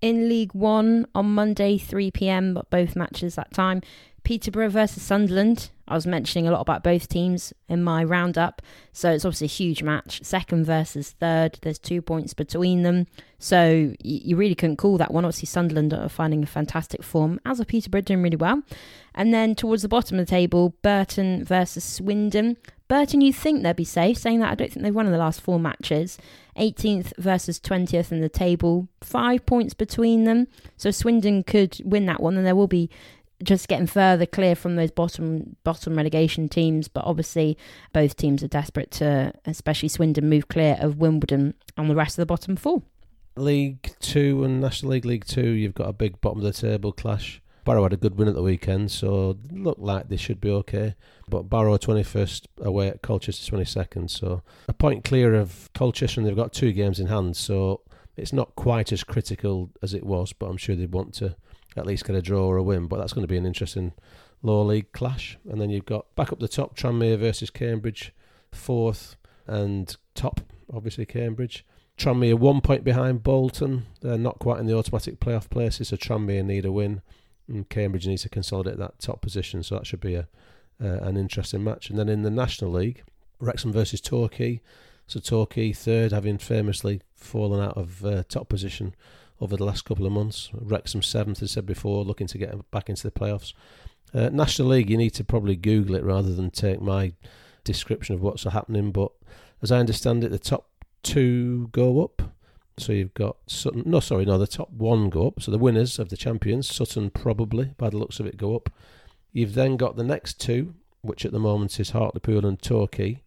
In 0.00 0.28
League 0.28 0.54
One 0.54 1.06
on 1.14 1.34
Monday, 1.34 1.78
3 1.78 2.10
pm, 2.10 2.54
but 2.54 2.68
both 2.70 2.96
matches 2.96 3.34
that 3.34 3.52
time. 3.52 3.80
Peterborough 4.26 4.68
versus 4.68 5.04
Sunderland. 5.04 5.70
I 5.86 5.94
was 5.94 6.04
mentioning 6.04 6.48
a 6.48 6.50
lot 6.50 6.60
about 6.60 6.82
both 6.82 7.08
teams 7.08 7.52
in 7.68 7.84
my 7.84 8.02
roundup, 8.02 8.60
so 8.92 9.12
it's 9.12 9.24
obviously 9.24 9.44
a 9.44 9.48
huge 9.48 9.84
match. 9.84 10.20
Second 10.24 10.64
versus 10.64 11.12
third, 11.12 11.60
there's 11.62 11.78
two 11.78 12.02
points 12.02 12.34
between 12.34 12.82
them, 12.82 13.06
so 13.38 13.94
you 14.02 14.34
really 14.34 14.56
couldn't 14.56 14.78
call 14.78 14.98
that 14.98 15.14
one. 15.14 15.24
Obviously, 15.24 15.46
Sunderland 15.46 15.94
are 15.94 16.08
finding 16.08 16.42
a 16.42 16.46
fantastic 16.46 17.04
form, 17.04 17.38
as 17.46 17.60
are 17.60 17.64
Peterborough 17.64 18.00
doing 18.00 18.20
really 18.20 18.34
well. 18.34 18.64
And 19.14 19.32
then 19.32 19.54
towards 19.54 19.82
the 19.82 19.88
bottom 19.88 20.18
of 20.18 20.26
the 20.26 20.30
table, 20.30 20.74
Burton 20.82 21.44
versus 21.44 21.84
Swindon. 21.84 22.56
Burton, 22.88 23.20
you'd 23.20 23.36
think 23.36 23.62
they'd 23.62 23.76
be 23.76 23.84
safe, 23.84 24.18
saying 24.18 24.40
that 24.40 24.50
I 24.50 24.54
don't 24.56 24.72
think 24.72 24.82
they've 24.82 24.94
won 24.94 25.06
in 25.06 25.12
the 25.12 25.18
last 25.18 25.40
four 25.40 25.60
matches. 25.60 26.18
18th 26.56 27.12
versus 27.18 27.60
20th 27.60 28.12
in 28.12 28.20
the 28.20 28.28
table, 28.28 28.88
five 29.02 29.44
points 29.44 29.74
between 29.74 30.24
them. 30.24 30.46
So 30.76 30.90
Swindon 30.90 31.42
could 31.42 31.80
win 31.84 32.06
that 32.06 32.20
one, 32.20 32.36
and 32.36 32.46
there 32.46 32.56
will 32.56 32.66
be 32.66 32.90
just 33.42 33.68
getting 33.68 33.86
further 33.86 34.26
clear 34.26 34.54
from 34.54 34.76
those 34.76 34.90
bottom 34.90 35.56
bottom 35.64 35.96
relegation 35.96 36.48
teams. 36.48 36.88
But 36.88 37.04
obviously, 37.04 37.56
both 37.92 38.16
teams 38.16 38.42
are 38.42 38.48
desperate 38.48 38.90
to, 38.92 39.32
especially 39.44 39.88
Swindon, 39.88 40.28
move 40.28 40.48
clear 40.48 40.76
of 40.80 40.98
Wimbledon 40.98 41.54
and 41.76 41.90
the 41.90 41.94
rest 41.94 42.18
of 42.18 42.22
the 42.22 42.26
bottom 42.26 42.56
four. 42.56 42.82
League 43.36 43.94
Two 44.00 44.44
and 44.44 44.60
National 44.60 44.92
League 44.92 45.04
League 45.04 45.26
Two, 45.26 45.48
you've 45.48 45.74
got 45.74 45.88
a 45.88 45.92
big 45.92 46.20
bottom 46.20 46.38
of 46.38 46.44
the 46.44 46.52
table 46.52 46.92
clash. 46.92 47.42
Barrow 47.64 47.82
had 47.82 47.92
a 47.92 47.96
good 47.96 48.16
win 48.16 48.28
at 48.28 48.34
the 48.36 48.42
weekend, 48.42 48.92
so 48.92 49.36
look 49.50 49.76
like 49.80 50.08
they 50.08 50.16
should 50.16 50.40
be 50.40 50.50
okay. 50.50 50.94
But 51.28 51.50
Barrow 51.50 51.76
21st 51.76 52.46
away 52.60 52.86
at 52.86 53.02
Colchester 53.02 53.56
22nd, 53.56 54.08
so 54.08 54.42
a 54.68 54.72
point 54.72 55.04
clear 55.04 55.34
of 55.34 55.68
Colchester, 55.74 56.20
and 56.20 56.28
they've 56.28 56.36
got 56.36 56.52
two 56.52 56.72
games 56.72 57.00
in 57.00 57.08
hand, 57.08 57.36
so 57.36 57.80
it's 58.16 58.32
not 58.32 58.54
quite 58.54 58.92
as 58.92 59.02
critical 59.02 59.70
as 59.82 59.94
it 59.94 60.06
was. 60.06 60.32
But 60.32 60.46
I'm 60.46 60.56
sure 60.56 60.76
they'd 60.76 60.92
want 60.92 61.12
to 61.14 61.34
at 61.76 61.86
least 61.86 62.04
get 62.04 62.16
a 62.16 62.22
draw 62.22 62.46
or 62.46 62.56
a 62.56 62.62
win. 62.62 62.86
But 62.86 62.98
that's 62.98 63.12
going 63.12 63.26
to 63.26 63.32
be 63.32 63.36
an 63.36 63.46
interesting 63.46 63.92
lower 64.42 64.64
league 64.64 64.92
clash. 64.92 65.38
And 65.48 65.60
then 65.60 65.70
you've 65.70 65.86
got 65.86 66.14
back 66.16 66.32
up 66.32 66.40
the 66.40 66.48
top 66.48 66.76
Tranmere 66.76 67.18
versus 67.18 67.50
Cambridge, 67.50 68.12
fourth 68.52 69.16
and 69.46 69.96
top, 70.14 70.40
obviously 70.72 71.06
Cambridge. 71.06 71.64
Tranmere 71.98 72.38
one 72.38 72.60
point 72.60 72.84
behind 72.84 73.22
Bolton. 73.22 73.86
They're 74.00 74.18
not 74.18 74.38
quite 74.38 74.60
in 74.60 74.66
the 74.66 74.76
automatic 74.76 75.18
playoff 75.18 75.48
places, 75.48 75.88
so 75.88 75.96
Tranmere 75.96 76.44
need 76.44 76.64
a 76.64 76.72
win. 76.72 77.02
And 77.48 77.68
Cambridge 77.68 78.06
needs 78.06 78.22
to 78.22 78.28
consolidate 78.28 78.76
that 78.78 78.98
top 78.98 79.22
position, 79.22 79.62
so 79.62 79.76
that 79.76 79.86
should 79.86 80.00
be 80.00 80.14
a 80.14 80.28
uh, 80.82 80.98
an 81.02 81.16
interesting 81.16 81.64
match. 81.64 81.88
And 81.88 81.98
then 81.98 82.08
in 82.08 82.22
the 82.22 82.30
National 82.30 82.70
League, 82.70 83.02
Wrexham 83.40 83.72
versus 83.72 84.00
Torquay. 84.00 84.60
So 85.06 85.20
Torquay 85.20 85.72
third, 85.72 86.12
having 86.12 86.38
famously 86.38 87.00
fallen 87.14 87.64
out 87.64 87.76
of 87.76 88.04
uh, 88.04 88.24
top 88.28 88.48
position 88.48 88.94
over 89.40 89.56
the 89.56 89.64
last 89.64 89.84
couple 89.84 90.06
of 90.06 90.12
months. 90.12 90.50
Wrexham 90.52 91.02
seventh, 91.02 91.42
as 91.42 91.52
I 91.52 91.54
said 91.54 91.66
before, 91.66 92.04
looking 92.04 92.26
to 92.28 92.38
get 92.38 92.70
back 92.70 92.88
into 92.88 93.02
the 93.02 93.10
playoffs. 93.10 93.52
Uh, 94.14 94.28
National 94.30 94.68
League, 94.68 94.90
you 94.90 94.96
need 94.96 95.10
to 95.10 95.24
probably 95.24 95.56
Google 95.56 95.96
it 95.96 96.04
rather 96.04 96.34
than 96.34 96.50
take 96.50 96.80
my 96.80 97.12
description 97.64 98.14
of 98.14 98.22
what's 98.22 98.44
happening. 98.44 98.92
But 98.92 99.12
as 99.62 99.72
I 99.72 99.78
understand 99.78 100.24
it, 100.24 100.30
the 100.30 100.38
top 100.38 100.68
two 101.02 101.68
go 101.72 102.02
up. 102.02 102.22
So 102.78 102.92
you've 102.92 103.14
got 103.14 103.36
Sutton. 103.46 103.84
No, 103.86 104.00
sorry, 104.00 104.24
no, 104.26 104.36
the 104.38 104.46
top 104.46 104.70
one 104.70 105.08
go 105.08 105.28
up. 105.28 105.40
So 105.40 105.50
the 105.50 105.58
winners 105.58 105.98
of 105.98 106.10
the 106.10 106.16
champions, 106.16 106.74
Sutton 106.74 107.10
probably, 107.10 107.72
by 107.78 107.90
the 107.90 107.96
looks 107.96 108.20
of 108.20 108.26
it, 108.26 108.36
go 108.36 108.54
up. 108.54 108.70
You've 109.32 109.54
then 109.54 109.76
got 109.76 109.96
the 109.96 110.04
next 110.04 110.40
two, 110.40 110.74
which 111.00 111.24
at 111.24 111.32
the 111.32 111.38
moment 111.38 111.78
is 111.80 111.90
Hartlepool 111.90 112.44
and 112.44 112.60
Torquay, 112.60 113.22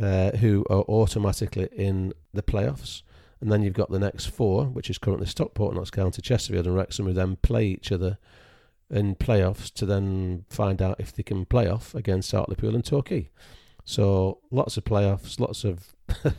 uh, 0.00 0.32
who 0.32 0.64
are 0.70 0.82
automatically 0.82 1.68
in 1.72 2.12
the 2.32 2.42
playoffs. 2.42 3.02
And 3.42 3.50
then 3.50 3.62
you've 3.62 3.74
got 3.74 3.90
the 3.90 3.98
next 3.98 4.26
four, 4.26 4.66
which 4.66 4.88
is 4.88 4.98
currently 4.98 5.26
Stockport, 5.26 5.74
Notts 5.74 5.90
County, 5.90 6.22
Chesterfield, 6.22 6.64
and 6.64 6.76
Wrexham, 6.76 7.06
who 7.06 7.12
then 7.12 7.36
play 7.42 7.66
each 7.66 7.90
other 7.90 8.18
in 8.88 9.16
playoffs 9.16 9.72
to 9.74 9.84
then 9.84 10.44
find 10.48 10.80
out 10.80 11.00
if 11.00 11.12
they 11.12 11.24
can 11.24 11.44
play 11.44 11.66
off 11.66 11.92
against 11.92 12.30
Hartlepool 12.30 12.76
and 12.76 12.84
Torquay. 12.84 13.30
So 13.84 14.38
lots 14.52 14.76
of 14.76 14.84
playoffs, 14.84 15.40
lots 15.40 15.64
of 15.64 15.92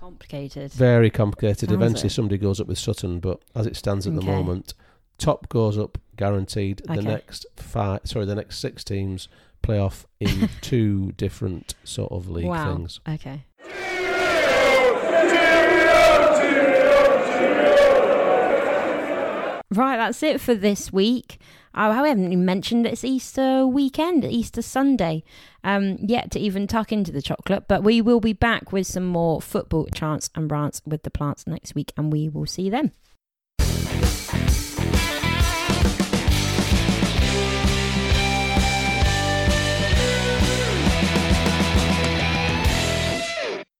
complicated, 0.00 0.72
very 0.72 1.10
complicated. 1.10 1.68
How 1.68 1.74
Eventually, 1.74 2.08
somebody 2.08 2.38
goes 2.38 2.58
up 2.58 2.68
with 2.68 2.78
Sutton, 2.78 3.20
but 3.20 3.42
as 3.54 3.66
it 3.66 3.76
stands 3.76 4.06
at 4.06 4.14
okay. 4.14 4.24
the 4.24 4.32
moment, 4.32 4.72
top 5.18 5.50
goes 5.50 5.76
up 5.76 5.98
guaranteed. 6.16 6.80
Okay. 6.88 6.96
The 6.96 7.02
next 7.02 7.44
five, 7.56 8.00
sorry, 8.04 8.24
the 8.24 8.34
next 8.34 8.60
six 8.60 8.82
teams 8.82 9.28
play 9.60 9.78
off 9.78 10.06
in 10.20 10.48
two 10.62 11.12
different 11.12 11.74
sort 11.84 12.12
of 12.12 12.30
league 12.30 12.46
wow. 12.46 12.74
things. 12.74 13.00
Okay. 13.06 13.44
Right, 19.74 19.96
that's 19.96 20.22
it 20.22 20.40
for 20.40 20.54
this 20.54 20.92
week. 20.92 21.38
Oh, 21.74 21.90
I 21.90 22.06
haven't 22.06 22.26
even 22.26 22.44
mentioned 22.44 22.86
it's 22.86 23.02
Easter 23.02 23.66
weekend, 23.66 24.24
Easter 24.24 24.62
Sunday, 24.62 25.24
um, 25.64 25.96
yet 26.00 26.30
to 26.30 26.38
even 26.38 26.68
tuck 26.68 26.92
into 26.92 27.10
the 27.10 27.20
chocolate. 27.20 27.66
But 27.66 27.82
we 27.82 28.00
will 28.00 28.20
be 28.20 28.32
back 28.32 28.70
with 28.70 28.86
some 28.86 29.04
more 29.04 29.42
football 29.42 29.88
chants 29.92 30.30
and 30.36 30.48
rants 30.48 30.80
with 30.86 31.02
the 31.02 31.10
plants 31.10 31.48
next 31.48 31.74
week, 31.74 31.92
and 31.96 32.12
we 32.12 32.28
will 32.28 32.46
see 32.46 32.70
then. 32.70 32.92